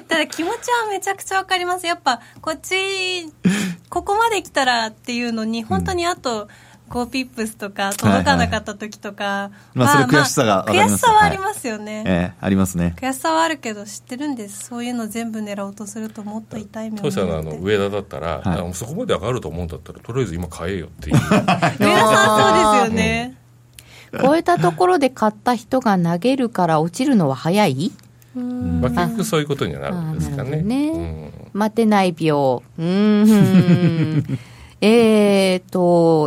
[0.07, 1.86] ただ気持ちはめちゃくちゃわかります。
[1.86, 2.76] やっぱ、こっち、
[3.89, 6.47] ここまで来たらっていうのに、本当にあと、
[6.89, 12.03] 5ピップスとか届かなかった時とか、まあそれ悔しさがます悔しさはありますよね。
[12.05, 12.95] ええありますね。
[12.97, 14.67] 悔しさはあるけど知ってるんです。
[14.67, 18.73] そういうの全部狙おうとするともっと痛い目当社のあの上田だったら、はい。
[18.73, 21.15] そこまで上がると思うんだったらとりあえず今買えよっていう。
[21.19, 23.38] 上田さんそうですよね、
[24.21, 27.91] 超えたところで買った人が投げるから落ちるのは早い？
[28.36, 30.61] まあ、結局そういうことにはなるんですかね。
[30.61, 30.89] ね。
[30.89, 31.31] うん。
[31.53, 32.36] 待てない病。
[32.57, 34.39] うーん。
[34.81, 35.79] えーと、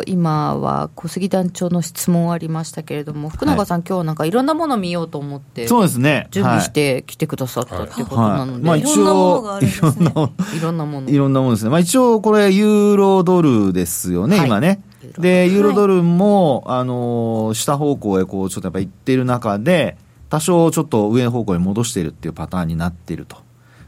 [0.06, 6.28] 今は小杉団長の質問ありましたけれども、福永さん、今日なんかいろんなもの見ようと思って、そうですね。
[6.30, 10.12] 準備しはいて来てくださったってことなので、まあ一いろんなもの応があるんですね
[10.56, 11.10] いろんなもの。
[11.10, 11.70] いろんなものですね。
[11.70, 14.82] まあ一応これユーロドルですよね、はい今ね。
[15.18, 19.96] で、ユーロドルも、あのー下方向へこう、ちょっとやっぱ行ってる中で、
[20.28, 23.36] 多少ちょっと上方向へ戻しているっていうパターンになっていると。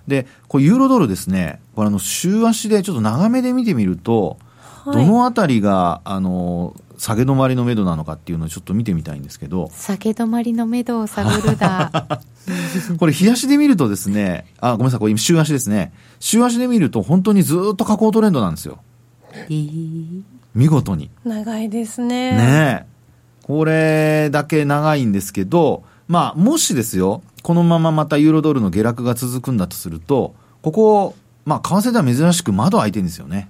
[0.07, 4.39] で、これユーロドルですね、これあの、週足でちょっと長めで見てみると、
[4.85, 12.21] はいどのあたりが、あのー下げ止まりの目処なのかっていうのをちょっと見てみたいんですけど、酒止まりの目処を探るだ
[13.01, 15.93] これ、日足で見るとですね、あ、ごめんなさい、これ今週足ですね。
[16.21, 18.81] 週足で見ると本当にずっと下降トレンドなんですよ。
[20.55, 21.09] 見事に。
[21.25, 22.33] 長いですね。
[22.33, 22.87] ねえ。
[23.45, 31.15] これだけ長いんですけど、まあ、もしですよ、このまままたユーロドルの下落が続くんだとすると、ここ、
[31.47, 33.49] まあ、為替では珍しく窓開いてるんですよね。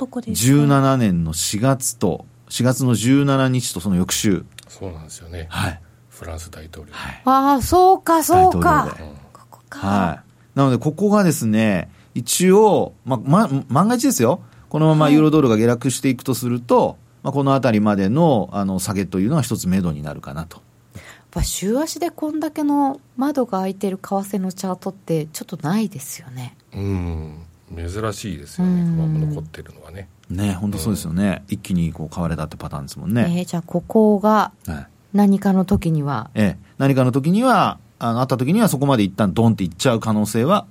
[0.00, 4.46] どこですか17年の4月と、4月の17日とその翌週。
[4.66, 5.80] そうなんですよね、はい。
[6.08, 6.92] フランス大統領、
[7.26, 10.58] ああそうかそう大か統領でここか、はい。
[10.58, 14.40] なので、ここがですね、一応、ま、ま、万が一ですよ。
[14.70, 20.62] このままユーロドルが下落していくとすると、まあ、このあたりまでの、あの、下げというのは一つ目処になるかなと。
[20.94, 31.42] やっぱ週足でこんだけの窓が開いてる為替のチャートってちょっとないですよねうん珍しいですよね、残ってるのはねね、本当そうですよね。
[31.48, 33.40] 一気にこう買われたってパターンですもんえね。
[33.42, 34.86] ーじゃあここがはい。
[35.12, 36.30] 何かの時には？
[36.34, 36.58] ええ。
[36.78, 40.66] 何かの時には、あの、あった時にはそこまで一旦ドンっていっちゃう可能性は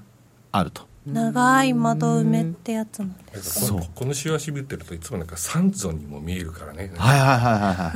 [0.53, 0.87] あると。
[1.05, 7.91] 長い窓埋めってやつなんでなんかそうこのこの週足見てるといつもなんか三尊にも見えるからねはいはいはいはいは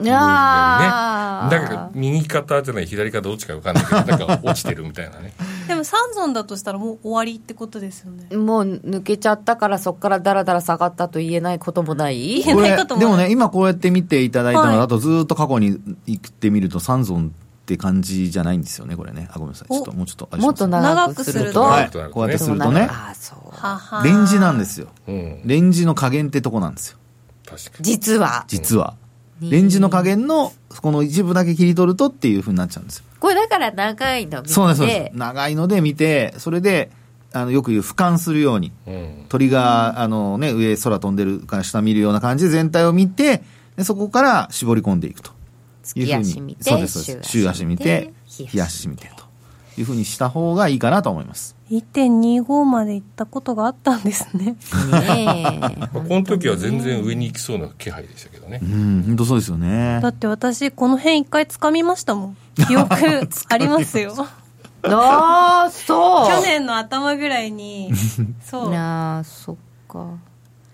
[0.00, 0.02] い。
[0.04, 5.32] いやーなんか右肩じゃない左肩どっちか分かんないけどなんか落ちてるみたいなね
[5.68, 8.36] でも三尊だとしたらもう終わりってことですよね。
[8.36, 12.42] もう抜けちゃったからそこからだらだら下がったと言えないこともない？
[12.42, 14.76] 言えないこともでもね、今こうやって見ていただいたのはい。
[14.78, 19.28] だと、ずーっと過去に行ってみると、三尊って感じじゃないんですよね、これね。
[19.30, 19.68] あ、ごめんなさい。
[19.68, 21.62] ちょっともうちょっとあれしもっと長くすると？
[21.62, 21.90] はい。
[21.90, 23.38] こうやってするとね、ああそう。
[23.50, 24.88] ははレンジなんですよ。
[25.06, 25.42] うん。
[25.44, 26.98] レンジの加減ってとこなんですよ。
[27.44, 27.84] 確かに。
[27.84, 28.44] 実は。
[28.48, 28.94] 実は。
[29.40, 33.04] レンジの加減の、この一部だけ切り取るとっていうふうになっちゃうんですよ。
[33.20, 35.18] これだから長いの見てそうです、そうです。
[35.18, 36.90] 長いので見て、それで、
[37.32, 43.42] あの、よく言う俯瞰するように、うん鳥が、あのね、上空飛んでるから下見るような感じで全体を見て、
[43.76, 45.30] でそこから絞り込んでいくと
[45.94, 46.24] いうふうに。
[46.24, 47.30] 月足見てそうです、そうです。
[47.30, 49.24] 週足見て、日足見てと
[49.78, 51.57] いうふうにした方がいいかなと思います。
[51.70, 54.56] 1.25まで行ったことがあったんですね。
[54.90, 58.60] ねこの時は全然上に行きそうな気配でしたけどね。
[58.62, 60.00] うん、本当そうですよね。
[60.02, 60.08] だ。
[60.08, 62.36] って私この辺一回掴みましたもん。
[62.66, 62.94] 記憶
[63.48, 64.14] ありますよ。
[64.84, 66.28] ああそう。
[66.28, 67.90] 去年の頭ぐらいに
[68.42, 68.70] そう。
[68.70, 69.56] な あそっ
[69.86, 69.98] か。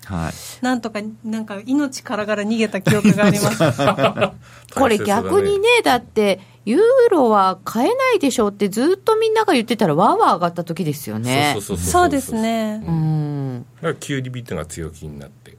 [0.04, 0.64] はい。
[0.64, 3.58] なんとかなんか命からがら逃げた記憶があります。
[4.78, 11.56] これ逆にねだってユーロは買えないでしょってずっとみんなが言ってたらわーわー上がった時ですよね。
[11.60, 12.82] そうですね。
[12.86, 13.66] うん。
[13.76, 15.56] だから急にビットが強気になって。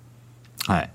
[0.65, 0.91] はい。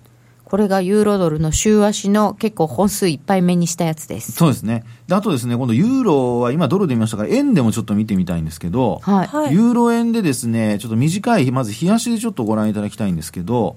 [0.50, 4.32] これがユーロドルの週足の結構本数いっぱい目にしたやつです。
[4.32, 4.82] そうですね。
[5.06, 9.54] で、あとですね、今度ユーロは今ドルで見ましたから、円でもちょっと見てみたいんですけど、はい、はい。
[9.54, 13.76] ユーロ円でですね、ちょっと短い、まず日足でちょっとご覧いただきたいんですけど、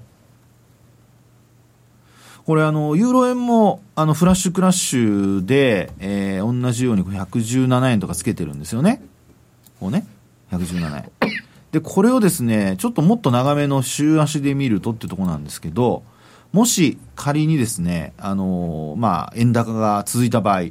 [2.46, 9.02] これあの、ユーロ円も、あの、フラッシュクラッシュで、えー同じように117円とかつけてるんですよね。
[9.80, 10.06] こうね、
[10.50, 11.10] 117円。
[11.72, 16.02] で、これをですね、ちょっともっと長めの週足で見るとってとこなんですけど、
[16.52, 20.64] もし仮にですね、あのーまあ、円高が続いた場合、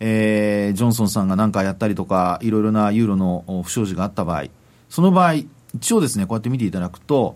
[0.00, 4.44] えージョンソンさんが何かやったりとか、いろいろなユーロの不祥事があった場合、
[4.88, 5.34] その場合、
[5.74, 7.34] 一応ですね、こうやって見ていただくと、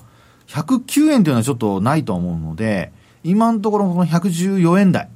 [0.48, 2.92] 109円というのはちょっとないと思うので、
[3.24, 5.08] 今のところこの114円台、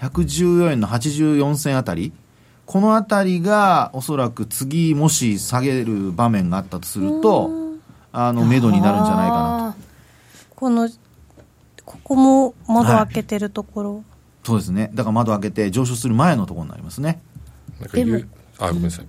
[0.00, 2.12] 114円の84銭あたり、
[2.66, 7.50] このあたりがおそらく次もし下げる場面があったとすると、
[8.12, 10.54] あの、目処になるんじゃないかなと。
[10.56, 10.88] この
[11.84, 14.04] ここも窓開けてるところ、
[14.44, 14.90] そうですね。
[14.94, 17.20] だから窓開けて上昇する前のところになりますね。
[17.80, 18.28] なんか言う
[18.58, 19.06] あごめんなさい。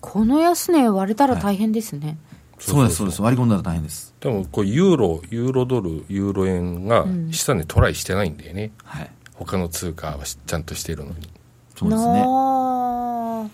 [0.00, 2.16] この安値割れたら大変ですね、
[2.58, 3.22] そうです、そうです。
[3.22, 4.14] 割り込んだら大変です。
[4.20, 9.10] でもこうユーロユーロドルユーロ円が下値トライしてないんだよね、はい。
[9.34, 11.30] 他の通貨はちゃんとしてるのに
[11.76, 12.24] そうですね。
[12.24, 13.48] な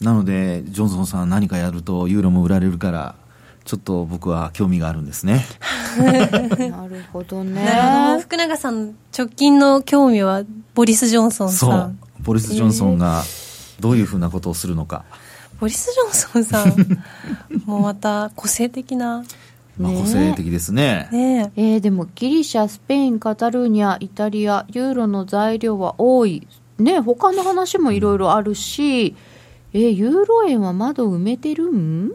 [0.00, 3.14] なので、ジョンソンさん何かやるとユーロも売られるから、
[3.64, 5.44] ちょっと僕は興味があるんですね。
[5.98, 10.42] あ なるほどね福永さん直近の興味は
[10.74, 11.96] ボリス・ジョンソンそさんう。
[12.20, 13.22] ボリス・ジョンソンが
[13.78, 15.04] どういうふうなことをするのか。
[15.60, 17.00] ボリス・ジョンソンさん。
[17.66, 19.22] もうまた個性的な。
[19.78, 21.08] まあ、個性的ですね。
[21.12, 21.52] ね。
[21.56, 26.46] えーでもギリシャ、スペイン、カタルーニャ、イタリア、ユーロの材料は多い、
[26.78, 29.14] ね、他の話もいろいろあるし、
[29.72, 32.12] えーユーロ円は窓埋めてるん？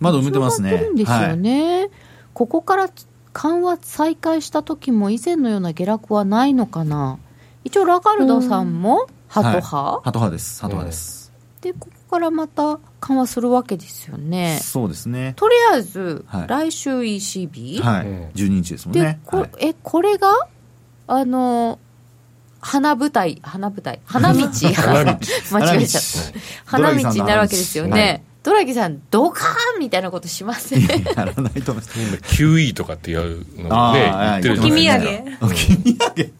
[0.00, 0.88] 窓埋めてますね。
[0.92, 1.90] んですよね、
[2.34, 2.90] ここから
[3.32, 7.18] 緩和再開した時も以前のような下落はないのかな。
[7.64, 10.60] 一応ラガルドさんもハト派、はい、ハト派です。
[10.60, 14.58] ハト派です、でここからまた緩和するわけですよね。
[14.62, 15.32] そうですね。
[15.36, 16.46] とりあえず、はい。
[16.46, 19.50] 来週 ECB、はい、うん12日ですもんでねこ,、はい。
[19.60, 20.28] えこれが
[21.06, 21.78] あの
[22.60, 24.00] 花舞台花舞台？
[24.04, 24.40] 花道？
[24.76, 25.18] 花道。
[25.52, 26.38] 間違えちゃった。
[26.66, 26.96] 花道。
[27.10, 28.24] になるわけですよね。
[28.42, 29.00] ドラギさん。
[29.10, 30.82] ドカーンみたいなことしません？
[30.82, 31.98] やらないと思います。
[31.98, 35.46] 今 QE とかってやるのねー言ってるじゃないですか。
[35.46, 35.52] 土産。
[35.52, 36.31] お気に上げて。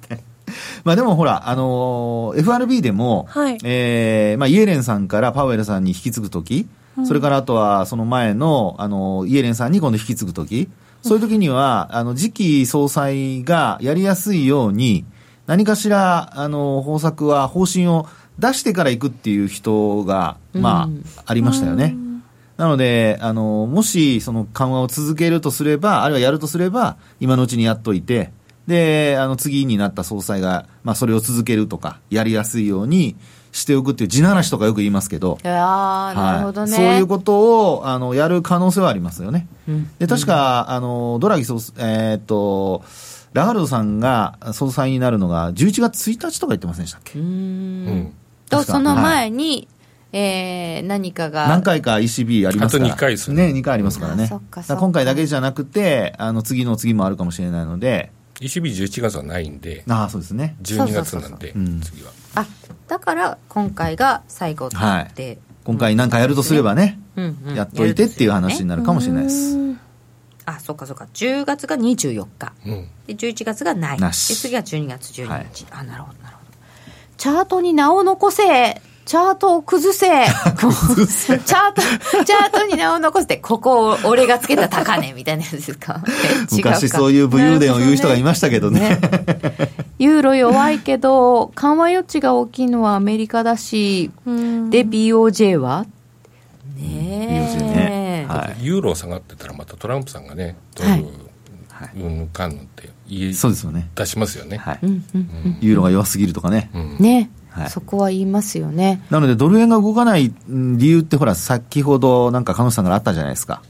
[0.84, 3.58] まあでもほら、あのー FRB でも、はい。
[3.64, 6.66] えーまあイエレンさんからパウエルさんに引き継ぐとき、
[7.06, 10.68] それからあとはその前の、あの、イエレンさんに今度引き継ぐとき、
[11.02, 15.04] そういうときには、あの、次期総裁がやりやすいように、
[15.46, 18.06] 何かしら、あの、方策は、方針を
[18.38, 21.04] 出してから行くっていう人が、まうん。
[21.16, 21.96] あ、ありましたよね。
[22.56, 28.30] なので、あの、もし、その緩和を続けるとすれば、あるいはやるとすれば、今のうちにやっといて、
[28.66, 33.16] で、あの、次になった総裁が、まあ、それを続けるとか、やりやすいように
[33.50, 39.46] しておくっていう地ならしとかよく言いますけど、いやーなるほどね、はい、そういうことを、あの、やる可能性はありますよね。
[39.68, 39.90] うん。
[39.98, 42.84] で、確か、あの、ドラギ総、えーっと、
[43.32, 47.18] ラガルドさんが総裁になるのが11月1日とか言ってませんでしたっけ？
[47.18, 47.28] うーん。
[47.28, 48.12] うん。
[48.50, 49.68] とその前に、
[50.12, 51.48] えー何かが。
[51.48, 52.84] 何回か ECB ありますから。
[52.84, 53.52] あと二回ですね。
[53.52, 53.58] ね。
[53.58, 54.24] 2回ありますからね。
[54.24, 54.68] あそっかそっか。
[54.68, 60.56] だら今回だけじゃなくて、あの、次の次もあるかもしれないので、ECB11 月はないんであ、そうですね。
[60.62, 62.46] 12月なんで次はあ
[62.88, 69.56] だから今回が最後って、はい今回なんかやるとすればね、うんうんやっといてっていう話になるかもしれないです。
[70.44, 76.58] あそっかそっか10月が24日うんで11月がないで次が12月12日、はいあなるほどなるほど
[77.16, 80.06] チャートに名を残せチャートを崩せ。
[80.06, 81.82] チャート
[82.24, 86.02] チャートに名を残してここを俺がつけた高値 みたいなやつですか？
[86.52, 88.70] 昔そういう武勇伝を言う人がいましたけど。
[88.70, 88.98] ね。
[89.98, 94.70] ユーロ弱いけど緩和余地が大きいのはアメリカだしうん。
[94.70, 95.86] で BOJ は？
[96.76, 98.64] ね BOJ ねえ、はい。
[98.64, 101.00] ユーロ下がってたらまたトランプさんがねドはい。
[101.00, 101.06] ル
[101.96, 103.88] うんかんって言いそうですよね。
[103.96, 104.56] 出しますよね。
[104.58, 104.78] はい。
[104.84, 105.04] うん。
[105.14, 105.56] うん。
[105.60, 106.70] ユーロが弱すぎるとかね。
[106.72, 106.96] うん。
[107.00, 113.62] ね、はいそこは言いますよねなので、ドル円が動かないうん理由って、ほら、先ほどなんか、彼女さんからあったじゃないですか。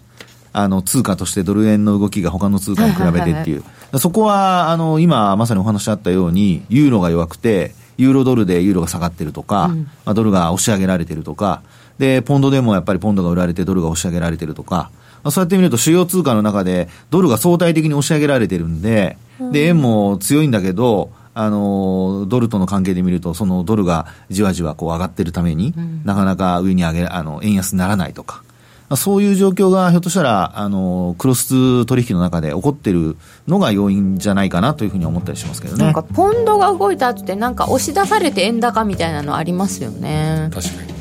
[0.52, 3.64] あの、通貨としてドル円の動きが他の通貨に比べてっていう。
[3.98, 11.62] そこは、あの、今、まさにお話あったように、ユーロが弱くて、ユーロドルでユーロが下がってるとか、うんまあ、ドルが押し上げられてるとか、
[11.98, 14.90] で、ポンドでもやっぱりポンドが売られてドルが押し上げられてるとか、
[15.22, 19.16] まあ、そうやって見ると主要通貨の中でドルが相対的に押し上げられてるんで、
[19.52, 25.74] で、円も強いんだけど、あの、ドルとの関係で見ると、そのドルがじわじわこう上がってるために、
[26.04, 28.42] なかなか上に上げ、あの、円安にならないとか、
[28.88, 33.16] まあそういう状況がひょっとしたら、あの、クロス取引の中で起こってる
[33.48, 35.84] のが要因じゃないかなというふうに思ったりしますけどね。
[35.84, 40.50] なんかポンドが動いた後ってなんか押し出されて円高みたいなのありますよね。
[40.52, 40.91] 確かに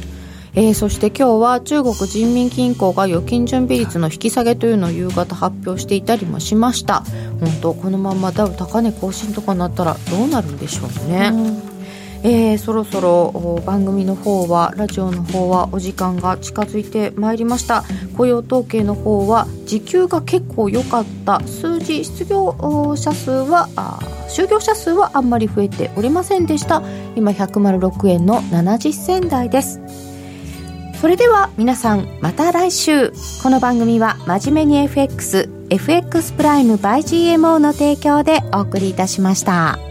[0.53, 7.03] えーそして今日は中国人民銀行が預金準備率の引き下げというのを夕方発表していたりもしました。
[7.39, 11.31] 本当このままダウ高値更新とかになったらどうなるんでしょうね、
[12.23, 17.85] えーそろそろお番組の方はラジオの方はお時間が近づいてまいりました。
[18.17, 23.69] 雇用統計の方は時給が結構良かった数字失業お者数は
[24.27, 26.83] 就業者数はあんまり増えておりませんでした。
[27.15, 30.10] 今106円の70銭台です
[31.01, 39.90] それでは皆さんまた来週この番組は真面目に FX FX プライム by GMO の提供でお送りいたしました。